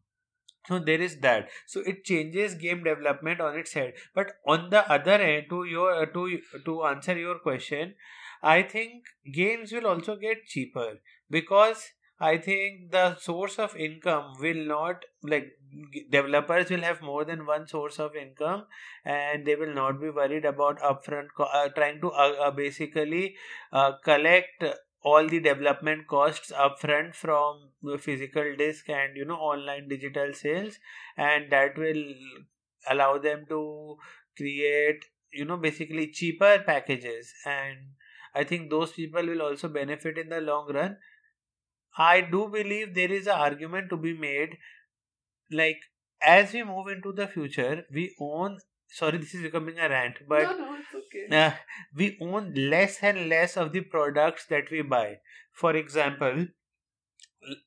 So 0.67 0.79
there 0.79 1.01
is 1.01 1.19
that. 1.21 1.47
So 1.65 1.79
it 1.79 2.03
changes 2.03 2.55
game 2.55 2.83
development 2.83 3.39
on 3.39 3.57
its 3.57 3.71
head. 3.71 3.93
But 4.13 4.33
on 4.45 4.69
the 4.69 4.89
other 4.91 5.13
end 5.13 5.45
to 5.49 5.63
your 5.63 6.05
to 6.07 6.39
to 6.65 6.83
answer 6.86 7.17
your 7.17 7.39
question 7.39 7.95
i 8.43 8.62
think 8.62 9.05
games 9.33 9.71
will 9.71 9.88
also 9.88 10.15
get 10.15 10.45
cheaper 10.45 10.99
because 11.29 11.93
I 12.19 12.38
think 12.38 12.91
the 12.91 13.15
source 13.17 13.60
of 13.60 13.75
income 13.75 14.34
will 14.39 14.65
not 14.65 15.06
like 15.21 15.51
developers 16.10 16.69
will 16.69 16.82
have 16.82 17.01
more 17.01 17.23
than 17.25 17.45
one 17.45 17.67
source 17.67 17.99
of 17.99 18.15
income 18.15 18.65
and 19.06 19.45
they 19.45 19.56
will 19.56 19.73
not 19.73 20.01
be 20.01 20.10
worried 20.10 20.45
about 20.45 20.80
upfront 20.80 21.27
co- 21.36 21.43
uh, 21.43 21.69
trying 21.69 22.01
to 22.01 22.12
uh, 22.12 22.34
uh, 22.47 22.51
basically 22.51 23.36
uh, 23.71 23.91
collect 24.03 24.63
all 25.03 25.27
the 25.27 25.39
development 25.39 26.08
costs 26.08 26.51
upfront 26.51 27.13
from 27.15 27.69
physical 27.99 28.56
disk 28.58 28.89
and 28.89 29.15
you 29.15 29.23
know 29.25 29.36
online 29.38 29.88
digital 29.88 30.34
sales 30.34 30.80
and 31.17 31.51
that 31.51 31.77
will 31.77 32.03
allow 32.89 33.17
them 33.17 33.45
to 33.49 33.97
create 34.36 35.06
you 35.32 35.45
know 35.45 35.58
basically 35.58 36.08
cheaper 36.12 36.63
packages. 36.65 37.34
And 37.45 37.77
i 38.36 38.43
think 38.43 38.69
those 38.69 38.91
people 38.91 39.25
will 39.25 39.41
also 39.41 39.67
benefit 39.67 40.17
in 40.17 40.30
the 40.30 40.39
long 40.41 40.71
run 40.73 40.97
I 41.97 42.21
do 42.21 42.47
believe 42.47 42.93
there 42.93 43.12
is 43.12 43.27
an 43.27 43.33
argument 43.33 43.89
to 43.89 43.97
be 43.97 44.13
made 44.13 44.57
like 45.51 45.79
as 46.21 46.53
we 46.53 46.63
move 46.63 46.88
into 46.88 47.12
the 47.12 47.27
future, 47.27 47.86
we 47.93 48.15
own 48.19 48.60
sorry 48.89 49.17
this 49.17 49.33
is 49.36 49.41
becoming 49.41 49.77
a 49.79 49.89
rant 49.89 50.15
but 50.29 50.43
no, 50.43 50.57
no, 50.57 50.75
it's 50.75 50.95
okay. 50.95 51.38
uh, 51.45 51.51
we 51.93 52.17
own 52.21 52.53
less 52.55 52.99
and 53.01 53.27
less 53.27 53.57
of 53.57 53.73
the 53.73 53.81
products 53.81 54.45
that 54.45 54.71
we 54.71 54.81
buy. 54.81 55.17
For 55.51 55.75
example 55.75 56.47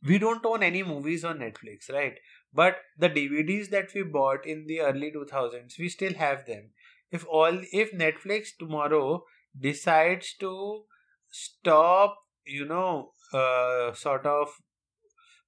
we 0.06 0.18
don't 0.18 0.44
own 0.44 0.62
any 0.62 0.82
movies 0.82 1.24
on 1.24 1.38
netflix 1.38 1.90
right? 1.92 2.14
But 2.52 2.78
the 2.98 3.10
dvds 3.10 3.70
that 3.70 3.90
we 3.94 4.02
bought 4.02 4.46
in 4.46 4.66
the 4.66 4.80
early 4.80 5.12
2000s 5.12 5.78
we 5.78 5.88
still 5.88 6.14
have 6.14 6.46
them. 6.46 6.70
If 7.10 7.26
all 7.28 7.60
if 7.72 7.92
netflix 7.92 8.48
tomorrow 8.58 9.24
decides 9.58 10.34
to 10.40 10.84
stop 11.28 12.16
you 12.46 12.64
know 12.64 13.12
uh, 13.32 13.92
sort 13.94 14.26
of 14.26 14.48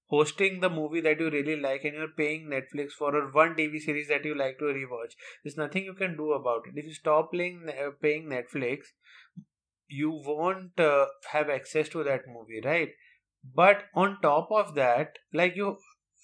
hosting 0.07 0.61
the 0.61 0.69
movie 0.69 1.01
that 1.01 1.19
you 1.19 1.31
really 1.31 1.57
like 1.57 1.85
and 1.85 1.95
you're 1.95 2.09
paying 2.17 2.49
Netflix 2.49 2.91
for 2.93 3.15
or 3.17 3.31
one 3.33 3.55
TV 3.55 3.81
series 3.81 4.09
that 4.09 4.25
you 4.25 4.35
like 4.35 4.59
to 4.59 4.65
rewatch. 4.65 5.15
There's 5.43 5.57
nothing 5.57 5.85
you 5.85 5.95
can 5.95 6.17
do 6.17 6.33
about 6.33 6.67
it. 6.67 6.79
If 6.79 6.87
you 6.87 6.95
stop 6.95 7.33
playing, 7.33 7.67
uh, 7.69 7.91
paying 8.01 8.29
Netflix, 8.29 8.81
you 9.89 10.11
won't 10.11 10.79
uh, 10.79 11.07
have 11.31 11.49
access 11.49 11.89
to 11.91 12.05
that 12.05 12.23
movie, 12.29 12.61
right? 12.65 12.91
but 13.55 13.85
on 13.95 14.19
top 14.23 14.49
of 14.51 14.75
that 14.75 15.19
like 15.33 15.57
you 15.57 15.77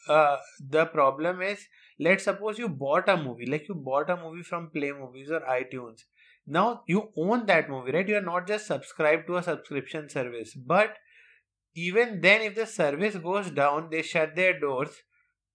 uh, 0.08 0.36
the 0.60 0.86
problem 0.86 1.42
is 1.42 1.66
let's 1.98 2.24
suppose 2.24 2.58
you 2.58 2.68
bought 2.68 3.08
a 3.08 3.16
movie 3.16 3.46
like 3.46 3.68
you 3.68 3.74
bought 3.74 4.08
a 4.08 4.16
movie 4.16 4.42
from 4.42 4.70
play 4.70 4.92
movies 4.92 5.30
or 5.30 5.40
itunes 5.40 6.04
now 6.46 6.82
you 6.86 7.10
own 7.16 7.44
that 7.46 7.68
movie 7.68 7.92
right 7.92 8.08
you 8.08 8.16
are 8.16 8.28
not 8.32 8.46
just 8.46 8.66
subscribed 8.66 9.26
to 9.26 9.36
a 9.36 9.42
subscription 9.42 10.08
service 10.08 10.54
but 10.54 10.96
even 11.86 12.20
then 12.20 12.42
if 12.42 12.54
the 12.54 12.66
service 12.66 13.16
goes 13.16 13.50
down 13.50 13.90
they 13.90 14.02
shut 14.02 14.34
their 14.36 14.58
doors. 14.58 15.02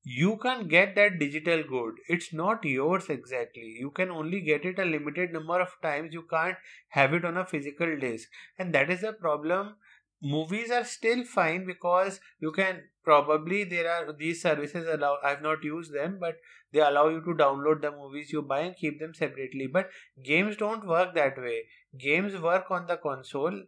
You 0.05 0.37
can't 0.43 0.67
get 0.67 0.95
that 0.95 1.17
digital 1.19 1.63
good. 1.63 1.95
It's 2.09 2.33
not 2.33 2.65
yours 2.65 3.09
exactly. 3.09 3.75
You 3.79 3.89
can 3.91 4.11
only 4.11 4.41
get 4.41 4.65
it 4.65 4.77
a 4.77 4.85
limited 4.85 5.31
number 5.31 5.61
of 5.61 5.75
times. 5.81 6.13
You 6.13 6.23
can't 6.29 6.57
have 6.89 7.13
it 7.13 7.23
on 7.23 7.37
a 7.37 7.45
physical 7.45 7.97
disc. 7.97 8.27
And 8.59 8.73
that 8.75 8.89
is 8.89 9.01
the 9.01 9.13
problem. 9.13 9.75
Movies 10.21 10.71
are 10.71 10.83
still 10.83 11.23
fine 11.23 11.65
because 11.65 12.19
you 12.39 12.51
can 12.51 12.83
probably 13.03 13.63
there 13.63 13.89
are 13.91 14.13
these 14.13 14.41
services 14.41 14.87
allow 14.87 15.17
i've 15.29 15.41
not 15.41 15.61
used 15.61 15.93
them 15.93 16.17
but 16.21 16.37
they 16.73 16.79
allow 16.79 17.07
you 17.07 17.21
to 17.21 17.33
download 17.41 17.81
the 17.81 17.91
movies 17.91 18.31
you 18.33 18.41
buy 18.41 18.61
and 18.61 18.75
keep 18.75 18.99
them 18.99 19.13
separately. 19.13 19.67
But 19.67 19.89
games 20.23 20.57
don't 20.57 20.87
work 20.87 21.13
that 21.15 21.37
way. 21.37 21.63
Games 21.97 22.39
work 22.41 22.71
on 22.71 22.87
the 22.87 22.97
console. 22.97 23.61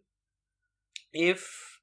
If 1.14 1.75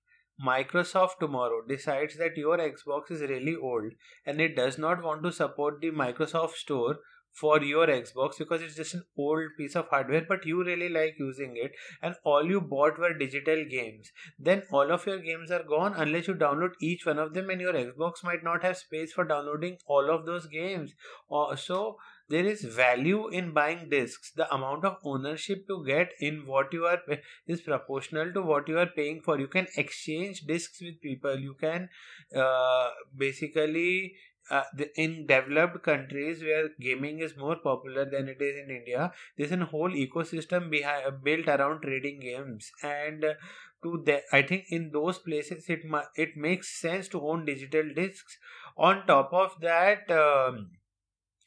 Microsoft 0.45 1.19
tomorrow 1.21 1.63
decides 1.67 2.17
that 2.17 2.37
your 2.37 2.59
Xbox 2.59 3.11
is 3.11 3.21
really 3.21 3.55
old 3.55 3.93
and 4.27 4.41
it 4.41 4.57
does 4.57 4.79
not 4.79 5.03
want 5.03 5.23
to 5.23 5.33
support 5.33 5.81
the 5.81 5.91
Microsoft 5.91 6.55
Store 6.55 6.99
for 7.33 7.63
your 7.63 7.87
Xbox 7.87 8.39
because 8.39 8.63
it's 8.63 8.77
just 8.77 8.95
an 8.95 9.05
old 9.17 9.43
piece 9.57 9.75
of 9.75 9.89
hardware, 9.89 10.25
but 10.29 10.45
you 10.45 10.63
really 10.63 10.89
like 10.89 11.15
using 11.19 11.55
it, 11.57 11.73
and 12.03 12.15
all 12.25 12.45
you 12.45 12.61
bought 12.61 12.99
were 12.99 13.15
digital 13.15 13.65
games, 13.65 14.11
then 14.39 14.63
all 14.71 14.93
of 14.93 15.07
your 15.07 15.19
games 15.19 15.51
are 15.51 15.63
gone 15.63 15.95
unless 15.97 16.29
you 16.29 16.35
download 16.35 16.73
each 16.81 17.07
one 17.07 17.19
of 17.19 17.33
them, 17.33 17.49
and 17.51 17.61
your 17.61 17.73
Xbox 17.73 18.23
might 18.23 18.45
not 18.45 18.63
have 18.63 18.77
space 18.77 19.13
for 19.13 19.25
downloading 19.25 19.79
all 19.87 20.11
of 20.11 20.27
those 20.27 20.47
games. 20.47 20.93
Uh, 21.31 21.57
so 21.57 21.97
there 22.29 22.45
is 22.45 22.63
value 22.63 23.29
in 23.29 23.53
buying 23.53 23.89
discs 23.91 24.33
the 24.33 24.53
amount 24.55 24.85
of 24.85 24.97
ownership 25.05 25.65
you 25.69 25.85
get 25.87 26.13
in 26.21 26.47
what 26.47 26.73
you 26.73 26.87
are 26.87 27.01
is 27.47 27.61
proportional 27.61 28.33
to 28.33 28.43
what 28.43 28.69
you 28.69 28.79
are 28.79 28.91
paying 28.97 29.21
for 29.21 29.39
you 29.39 29.49
can 29.49 29.67
exchange 29.77 30.43
discs 30.47 30.81
with 30.81 31.01
people 31.01 31.39
you 31.39 31.55
can 31.55 31.89
uh, 32.37 32.89
basically 33.17 34.15
uh, 34.51 34.65
the, 34.77 34.89
in 35.01 35.27
developed 35.27 35.83
countries 35.83 36.43
where 36.43 36.69
gaming 36.81 37.21
is 37.21 37.37
more 37.37 37.57
popular 37.57 38.05
than 38.05 38.29
it 38.29 38.41
is 38.41 38.57
in 38.57 38.75
India, 38.75 39.13
there's 39.39 39.53
a 39.53 39.65
whole 39.65 39.91
ecosystem 39.91 40.69
behind, 40.71 41.23
built 41.23 41.47
around 41.47 41.81
trading 41.81 42.21
games, 42.21 42.71
and 42.83 43.25
uh, 43.25 43.35
to 43.83 44.03
the, 44.05 44.21
I 44.33 44.43
think 44.43 44.65
in 44.69 44.91
those 44.93 45.19
places 45.19 45.69
it 45.69 45.85
ma- 45.85 46.11
it 46.17 46.37
makes 46.37 46.81
sense 46.81 47.09
to 47.09 47.21
own 47.21 47.45
digital 47.45 47.85
discs. 47.95 48.39
On 48.77 49.07
top 49.07 49.33
of 49.33 49.53
that. 49.61 50.11
Um, 50.11 50.71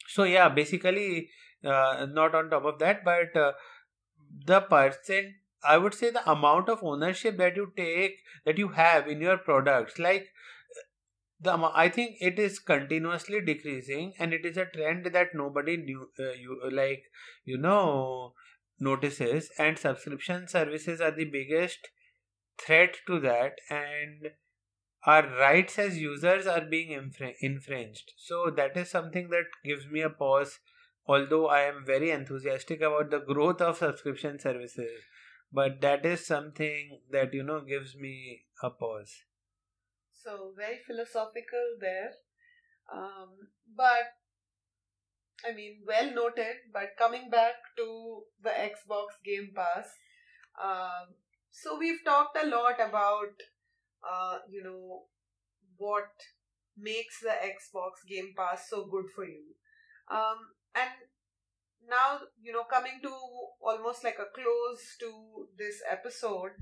so 0.08 0.24
yeah 0.24 0.48
basically 0.48 1.28
uh, 1.64 2.06
not 2.10 2.34
on 2.34 2.50
top 2.50 2.64
of 2.64 2.78
that 2.78 3.04
but 3.04 3.36
uh, 3.36 3.52
the 4.46 4.60
percent 4.60 5.34
i 5.64 5.76
would 5.76 5.94
say 5.94 6.10
the 6.10 6.30
amount 6.30 6.68
of 6.68 6.82
ownership 6.82 7.36
that 7.36 7.56
you 7.56 7.72
take 7.76 8.18
that 8.44 8.58
you 8.58 8.68
have 8.68 9.08
in 9.08 9.20
your 9.20 9.36
products 9.36 9.98
like 9.98 10.28
the 11.40 11.52
i 11.74 11.88
think 11.88 12.16
it 12.20 12.38
is 12.38 12.58
continuously 12.58 13.40
decreasing 13.40 14.12
and 14.18 14.32
it 14.32 14.46
is 14.46 14.56
a 14.56 14.66
trend 14.66 15.06
that 15.06 15.34
nobody 15.34 15.76
knew 15.76 16.08
uh, 16.18 16.32
you 16.32 16.58
like 16.70 17.04
you 17.44 17.58
know 17.58 18.32
notices 18.78 19.50
and 19.58 19.78
subscription 19.78 20.48
services 20.48 21.00
are 21.00 21.10
the 21.10 21.24
biggest 21.24 21.88
threat 22.58 22.96
to 23.06 23.20
that 23.20 23.58
and 23.70 24.30
our 25.06 25.28
rights 25.38 25.78
as 25.78 25.98
users 25.98 26.46
are 26.48 26.62
being 26.62 26.90
infringed. 27.40 28.12
So 28.16 28.50
that 28.56 28.76
is 28.76 28.90
something 28.90 29.30
that 29.30 29.44
gives 29.64 29.86
me 29.86 30.00
a 30.00 30.10
pause. 30.10 30.58
Although 31.06 31.46
I 31.46 31.60
am 31.60 31.84
very 31.86 32.10
enthusiastic 32.10 32.80
about 32.80 33.10
the 33.10 33.20
growth 33.20 33.60
of 33.60 33.76
subscription 33.76 34.40
services, 34.40 35.02
but 35.52 35.80
that 35.80 36.04
is 36.04 36.26
something 36.26 36.98
that 37.12 37.32
you 37.32 37.44
know 37.44 37.60
gives 37.60 37.94
me 37.94 38.42
a 38.60 38.70
pause. 38.70 39.14
So 40.12 40.52
very 40.56 40.80
philosophical 40.84 41.76
there, 41.80 42.10
um, 42.92 43.28
but 43.76 44.16
I 45.48 45.54
mean 45.54 45.82
well 45.86 46.12
noted. 46.12 46.56
But 46.72 46.96
coming 46.98 47.30
back 47.30 47.54
to 47.76 48.22
the 48.42 48.50
Xbox 48.50 49.22
Game 49.24 49.52
Pass, 49.54 49.86
um, 50.60 51.14
so 51.52 51.78
we've 51.78 52.04
talked 52.04 52.36
a 52.42 52.48
lot 52.48 52.80
about 52.80 53.46
uh, 54.04 54.38
you 54.50 54.62
know, 54.62 55.04
what 55.78 56.10
makes 56.78 57.20
the 57.20 57.30
Xbox 57.30 58.06
Game 58.08 58.34
Pass 58.36 58.68
so 58.70 58.86
good 58.86 59.06
for 59.14 59.24
you. 59.24 59.54
Um, 60.10 60.38
and 60.74 60.90
now, 61.88 62.20
you 62.42 62.52
know, 62.52 62.64
coming 62.64 63.00
to 63.02 63.12
almost 63.60 64.04
like 64.04 64.18
a 64.18 64.30
close 64.34 64.96
to 65.00 65.48
this 65.58 65.82
episode, 65.90 66.52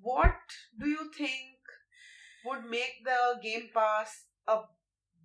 what 0.00 0.36
do 0.80 0.88
you 0.88 1.10
think 1.16 1.58
would 2.44 2.64
make 2.64 3.04
the 3.04 3.40
Game 3.42 3.70
Pass 3.74 4.26
a 4.48 4.60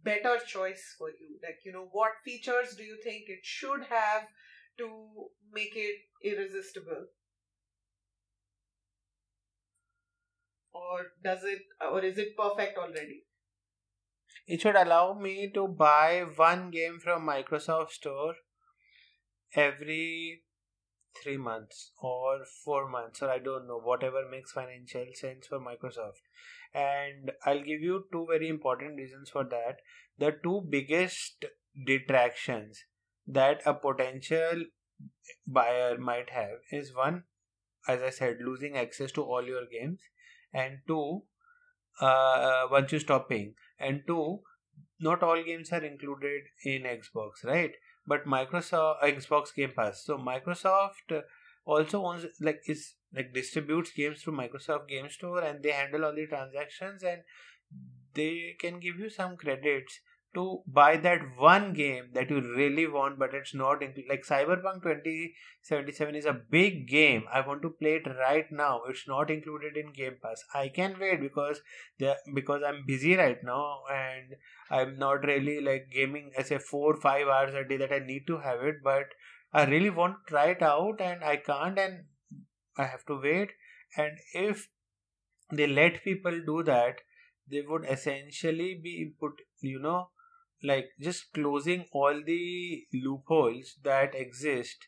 better 0.04 0.38
choice 0.46 0.96
for 0.98 1.10
you? 1.10 1.40
Like, 1.44 1.60
you 1.66 1.72
know, 1.72 1.90
what 1.92 2.14
features 2.24 2.76
do 2.76 2.84
you 2.84 2.98
think 3.04 3.24
it 3.28 3.40
should 3.44 3.84
have 3.90 4.28
to 4.78 4.90
make 5.54 5.74
it 5.76 5.98
irresistible? 6.24 7.08
Or 10.78 11.00
does 11.24 11.44
it 11.44 11.64
or 11.82 12.04
is 12.04 12.18
it 12.18 12.38
perfect 12.38 12.78
already? 12.78 13.24
It 14.48 14.62
should 14.62 14.76
allow 14.76 15.14
me 15.14 15.52
to 15.54 15.68
buy 15.68 16.26
one 16.36 16.70
game 16.72 17.00
from 17.00 17.28
microsoft 17.28 17.92
store 17.92 18.36
every 19.54 20.44
three 21.22 21.38
months 21.38 21.92
or 22.02 22.40
four 22.64 22.88
months 22.90 23.22
or 23.24 23.30
i 23.30 23.40
don't 23.40 23.68
know 23.68 23.80
whatever 23.80 24.22
makes 24.30 24.52
financial 24.52 25.06
sense 25.14 25.48
for 25.48 25.60
microsoft. 25.60 26.22
And 26.74 27.32
i'll 27.46 27.64
give 27.64 27.82
you 27.82 28.06
two 28.12 28.26
very 28.30 28.50
important 28.50 28.98
reasons 28.98 29.30
for 29.30 29.44
that. 29.46 29.78
The 30.18 30.36
two 30.44 30.62
biggest 30.70 31.46
detractions 31.86 32.84
that 33.28 33.62
a 33.66 33.74
potential 33.74 34.66
buyer 35.46 35.98
might 35.98 36.30
have 36.30 36.60
is 36.72 36.96
one 36.96 37.24
as 37.88 38.02
i 38.02 38.10
said 38.10 38.38
losing 38.44 38.78
access 38.78 39.12
to 39.12 39.24
all 39.24 39.44
your 39.44 39.66
games 39.72 40.00
and 40.64 40.80
two 40.88 41.22
uh, 42.02 42.68
once 42.72 42.92
you 42.92 43.00
stop 43.00 43.30
paying. 43.30 43.54
And 43.80 44.04
two 44.08 44.40
not 45.00 45.24
all 45.24 45.42
games 45.44 45.72
are 45.72 45.84
included 45.84 46.44
in 46.66 46.84
xbox 46.84 47.44
right? 47.46 47.74
But 48.06 48.26
microsoft 48.26 49.04
xbox 49.04 49.54
game 49.56 49.74
pass. 49.76 50.04
So 50.04 50.18
microsoft 50.18 51.22
also 51.66 52.06
owns 52.06 52.26
like 52.42 52.62
is 52.68 52.96
like 53.14 53.34
distributes 53.34 53.92
games 53.92 54.22
through 54.22 54.38
microsoft 54.38 54.88
game 54.88 55.10
store 55.10 55.42
and 55.44 55.64
they 55.64 55.72
handle 55.72 56.06
all 56.06 56.16
the 56.16 56.26
transactions 56.26 57.04
and 57.04 57.22
they 58.14 58.56
can 58.60 58.80
give 58.80 58.98
you 58.98 59.10
some 59.10 59.38
credits 59.38 60.00
to 60.38 60.46
buy 60.80 60.98
that 60.98 61.22
one 61.38 61.74
game 61.74 62.10
that 62.14 62.30
you 62.30 62.42
really 62.56 62.88
want 62.88 63.20
but 63.20 63.34
it's 63.34 63.54
not 63.54 63.84
like 64.10 64.26
cyberpunk 64.30 64.84
2077 64.84 66.16
is 66.16 66.26
a 66.26 66.34
big 66.34 66.88
game. 66.88 67.24
I 67.34 67.42
want 67.42 67.62
to 67.64 67.70
play 67.70 67.96
it 67.96 68.08
right 68.20 68.52
now. 68.52 68.82
It's 68.90 69.08
not 69.08 69.30
included 69.30 69.78
in 69.78 69.94
game 69.94 70.18
pass. 70.24 70.44
I 70.54 70.68
can 70.70 70.96
wait 71.00 71.22
because 71.22 71.62
the 72.00 72.16
because 72.34 72.62
i'm 72.68 72.84
busy 72.86 73.16
right 73.16 73.44
now 73.44 73.80
and 73.94 74.36
i'm 74.70 74.98
not 74.98 75.26
really 75.30 75.60
like 75.62 75.90
gaming 75.92 76.32
as 76.38 76.52
a 76.52 76.60
four 76.60 76.96
five 76.96 77.28
hours 77.28 77.54
a 77.54 77.64
day 77.64 77.78
that 77.78 77.92
i 77.92 78.00
need 78.00 78.28
to 78.28 78.38
have 78.38 78.62
it 78.62 78.76
but 78.84 79.16
i 79.54 79.64
really 79.66 79.90
want 79.90 80.16
to 80.16 80.32
try 80.32 80.46
it 80.56 80.62
out 80.62 81.02
and 81.02 81.24
i 81.24 81.36
can't 81.38 81.80
and 81.80 82.04
i 82.78 82.84
have 82.84 83.06
to 83.06 83.20
wait. 83.22 83.52
And 83.96 84.18
if 84.34 84.70
they 85.52 85.66
let 85.66 86.04
people 86.04 86.40
do 86.46 86.62
that 86.64 86.98
they 87.50 87.62
would 87.62 87.86
essentially 87.90 88.80
be 88.84 89.14
put 89.20 89.32
you 89.62 89.80
know 89.80 90.10
like 90.64 90.90
just 91.00 91.34
closing 91.34 91.86
all 91.92 92.22
the 92.26 92.84
loopholes 92.94 93.76
that 93.84 94.16
exist 94.16 94.88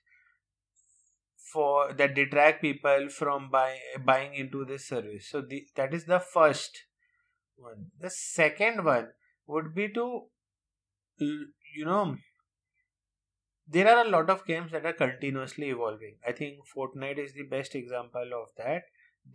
for 1.54 1.94
that 1.94 2.16
detract 2.16 2.62
people 2.62 3.10
from 3.10 3.50
buy, 3.50 3.78
buying 4.04 4.34
into 4.34 4.66
this 4.66 4.88
service. 4.88 5.28
So 5.30 5.42
the, 5.42 5.66
that 5.76 5.94
is 5.94 6.06
the 6.06 6.20
first 6.20 6.84
one. 7.56 7.88
The 8.00 8.10
second 8.10 8.86
one 8.86 9.10
would 9.48 9.74
be 9.74 9.90
to 9.90 10.28
you 11.20 11.86
know 11.86 12.16
there 13.68 13.88
are 13.88 14.06
a 14.06 14.10
lot 14.10 14.30
of 14.30 14.46
games 14.46 14.72
that 14.72 14.86
are 14.86 14.94
continuously 14.94 15.70
evolving. 15.70 16.16
I 16.28 16.32
think 16.32 16.60
fortnite 16.76 17.20
is 17.20 17.34
the 17.34 17.44
best 17.44 17.76
example 17.76 18.30
of 18.34 18.50
that 18.58 18.84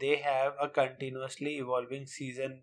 they 0.00 0.16
have 0.16 0.54
a 0.60 0.68
continuously 0.68 1.58
evolving 1.58 2.06
season 2.06 2.60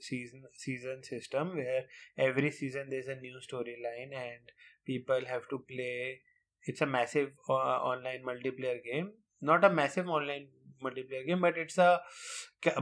season 0.00 0.44
season 0.52 1.02
system 1.02 1.54
where 1.56 1.84
every 2.16 2.50
season 2.50 2.86
there's 2.90 3.08
a 3.08 3.16
new 3.16 3.38
storyline 3.46 4.14
and 4.14 4.52
people 4.86 5.20
have 5.26 5.48
to 5.48 5.58
play 5.58 6.20
it's 6.66 6.80
a 6.80 6.86
massive 6.86 7.32
uh, 7.48 7.78
online 7.92 8.22
multiplayer 8.24 8.82
game 8.82 9.10
not 9.40 9.64
a 9.64 9.70
massive 9.70 10.08
online 10.08 10.46
multiplayer 10.82 11.26
game, 11.26 11.40
but 11.40 11.56
it's 11.56 11.78
a 11.78 12.00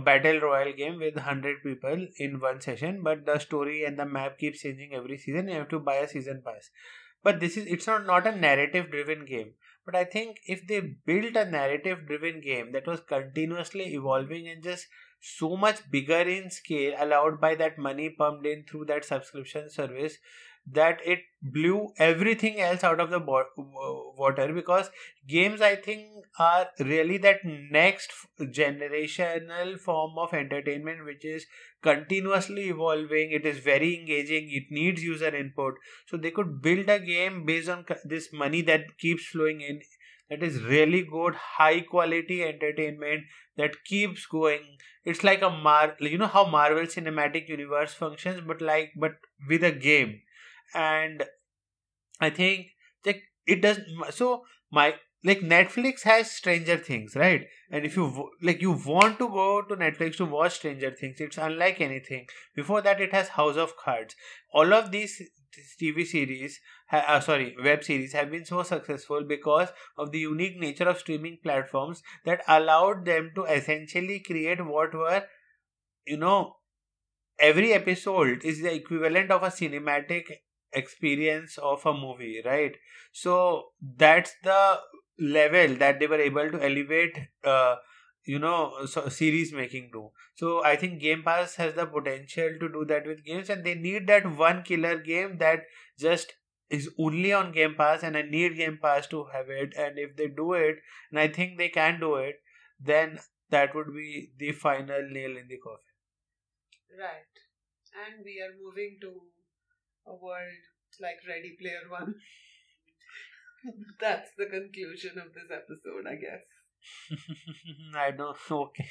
battle 0.04 0.40
royale 0.40 0.72
game 0.72 0.98
with 0.98 1.16
100 1.16 1.62
people 1.62 2.06
in 2.18 2.40
one 2.40 2.60
session. 2.60 3.02
But 3.02 3.26
the 3.26 3.38
story 3.38 3.84
and 3.84 3.98
the 3.98 4.06
map 4.06 4.38
keeps 4.38 4.60
changing 4.60 4.94
every 4.94 5.18
season. 5.18 5.48
You 5.48 5.54
have 5.54 5.68
to 5.70 5.78
buy 5.78 5.96
a 5.96 6.08
season 6.08 6.42
pass. 6.44 6.70
But 7.22 7.40
this 7.40 7.56
is 7.56 7.66
it's 7.66 7.86
not 7.86 8.06
not 8.06 8.26
a 8.26 8.36
narrative 8.36 8.90
driven 8.90 9.24
game. 9.24 9.52
But 9.84 9.96
I 9.96 10.04
think 10.04 10.40
if 10.46 10.66
they 10.66 10.80
built 10.80 11.36
a 11.36 11.44
narrative 11.44 12.06
driven 12.06 12.40
game 12.40 12.72
that 12.72 12.86
was 12.86 13.00
continuously 13.00 13.94
evolving 13.94 14.48
and 14.48 14.62
just 14.62 14.86
so 15.20 15.56
much 15.56 15.90
bigger 15.90 16.20
in 16.20 16.50
scale 16.50 16.94
allowed 16.98 17.40
by 17.40 17.54
that 17.56 17.78
money 17.78 18.10
pumped 18.10 18.46
in 18.46 18.64
through 18.64 18.86
that 18.86 19.04
subscription 19.04 19.70
service 19.70 20.18
that 20.70 21.00
it 21.04 21.20
blew 21.42 21.88
everything 21.98 22.60
else 22.60 22.84
out 22.84 23.00
of 23.00 23.10
the 23.10 23.18
bo- 23.18 23.44
water 24.16 24.52
because 24.52 24.90
games 25.26 25.60
i 25.60 25.74
think 25.74 26.06
are 26.38 26.68
really 26.80 27.18
that 27.18 27.40
next 27.44 28.12
generational 28.40 29.78
form 29.78 30.16
of 30.18 30.32
entertainment 30.32 31.04
which 31.04 31.24
is 31.24 31.46
continuously 31.82 32.68
evolving. 32.68 33.32
It 33.32 33.44
is 33.44 33.58
very 33.58 33.98
engaging. 33.98 34.48
It 34.50 34.64
needs 34.70 35.02
user 35.02 35.34
input. 35.34 35.74
So 36.06 36.16
they 36.16 36.30
could 36.30 36.62
build 36.62 36.88
a 36.88 37.00
game 37.00 37.44
based 37.44 37.68
on 37.68 37.84
this 38.04 38.32
money 38.32 38.62
that 38.62 38.96
keeps 38.98 39.26
flowing 39.26 39.60
in 39.62 39.80
that 40.30 40.42
is 40.42 40.62
really 40.62 41.02
good 41.02 41.34
high 41.34 41.80
quality 41.80 42.42
entertainment 42.44 43.22
that 43.56 43.84
keeps 43.84 44.26
going. 44.26 44.60
It's 45.04 45.24
like 45.24 45.42
a 45.42 45.50
mar 45.50 45.96
you 46.00 46.18
know 46.18 46.26
how 46.28 46.44
marvel 46.48 46.84
cinematic 46.84 47.48
universe 47.48 47.94
functions 47.94 48.40
but 48.46 48.60
like 48.62 48.92
but 48.96 49.12
with 49.48 49.64
a 49.64 49.72
game 49.72 50.20
and 50.74 51.24
i 52.20 52.30
think 52.30 52.66
like 53.04 53.22
it 53.46 53.62
does 53.62 53.80
so 54.10 54.44
my 54.70 54.94
like 55.24 55.40
netflix 55.40 56.02
has 56.02 56.30
stranger 56.30 56.76
things 56.76 57.14
right? 57.14 57.46
And 57.70 57.84
if 57.86 57.96
you 57.96 58.30
like 58.42 58.60
you 58.60 58.72
want 58.72 59.18
to 59.18 59.28
go 59.28 59.62
to 59.62 59.76
netflix 59.76 60.16
to 60.16 60.24
watch 60.24 60.56
stranger 60.56 60.90
things 60.90 61.20
it's 61.20 61.38
unlike 61.38 61.80
anything. 61.80 62.26
Before 62.56 62.82
that 62.82 63.00
it 63.00 63.12
has 63.12 63.28
house 63.28 63.56
of 63.56 63.76
cards. 63.76 64.16
All 64.52 64.74
of 64.74 64.90
these 64.90 65.22
tv 65.80 66.06
series 66.06 66.58
uh, 66.90 67.20
sorry 67.20 67.54
web 67.62 67.84
series 67.84 68.14
have 68.14 68.30
been 68.30 68.44
so 68.44 68.62
successful 68.62 69.22
because 69.22 69.68
of 69.98 70.10
the 70.10 70.18
unique 70.18 70.58
nature 70.58 70.88
of 70.88 70.98
streaming 70.98 71.38
platforms 71.42 72.02
that 72.24 72.42
allowed 72.48 73.04
them 73.04 73.30
to 73.34 73.44
essentially 73.44 74.18
create 74.20 74.64
what 74.64 74.94
were 74.94 75.22
you 76.06 76.16
know 76.16 76.56
every 77.38 77.72
episode 77.74 78.42
is 78.44 78.62
the 78.62 78.72
equivalent 78.72 79.30
of 79.30 79.42
a 79.42 79.48
cinematic 79.48 80.22
experience 80.72 81.58
of 81.58 81.84
a 81.86 81.92
movie 81.92 82.42
right? 82.44 82.76
So 83.12 83.70
that's 83.80 84.32
the 84.42 84.80
level 85.18 85.76
that 85.76 86.00
they 86.00 86.06
were 86.06 86.20
able 86.20 86.50
to 86.50 86.62
elevate 86.64 87.18
uh, 87.44 87.76
you 88.24 88.38
know 88.38 88.86
so 88.86 89.08
series 89.08 89.52
making 89.52 89.90
to. 89.92 90.10
So 90.34 90.64
i 90.64 90.76
think 90.76 91.00
game 91.00 91.22
pass 91.22 91.56
has 91.56 91.74
the 91.74 91.86
potential 91.86 92.50
to 92.60 92.68
do 92.68 92.84
that 92.86 93.06
with 93.06 93.24
games 93.24 93.50
and 93.50 93.64
they 93.64 93.74
need 93.74 94.06
that 94.08 94.26
one 94.44 94.62
killer 94.62 94.98
game 94.98 95.38
that 95.38 95.64
just 95.98 96.34
is 96.70 96.88
only 96.98 97.32
on 97.32 97.52
game 97.52 97.74
pass 97.76 98.02
and 98.02 98.16
i 98.16 98.22
need 98.22 98.56
game 98.56 98.78
pass 98.82 99.06
to 99.08 99.24
have 99.32 99.50
it. 99.50 99.74
And 99.76 99.98
if 99.98 100.16
they 100.16 100.28
do 100.28 100.52
it 100.54 100.76
and 101.10 101.20
i 101.20 101.28
think 101.28 101.58
they 101.58 101.68
can 101.68 102.00
do 102.00 102.14
it 102.16 102.40
then 102.80 103.18
that 103.50 103.74
would 103.74 103.92
be 103.94 104.30
the 104.38 104.52
final 104.52 105.02
nail 105.08 105.36
in 105.36 105.46
the 105.48 105.58
coffin. 105.58 105.92
Right. 106.98 107.34
And 107.92 108.24
we 108.24 108.40
are 108.40 108.54
moving 108.62 108.98
to 109.00 109.22
a 110.06 110.14
world 110.14 110.62
like 111.00 111.16
Ready 111.28 111.56
Player 111.58 111.82
One. 111.88 112.14
That's 114.00 114.30
the 114.36 114.46
conclusion 114.46 115.18
of 115.18 115.32
this 115.34 115.50
episode, 115.50 116.06
I 116.08 116.16
guess. 116.16 116.44
I 117.96 118.10
don't. 118.10 118.36
Okay. 118.50 118.88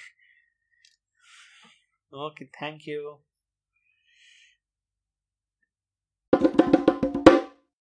Okay, 2.14 2.50
thank 2.60 2.88
you. 2.88 3.20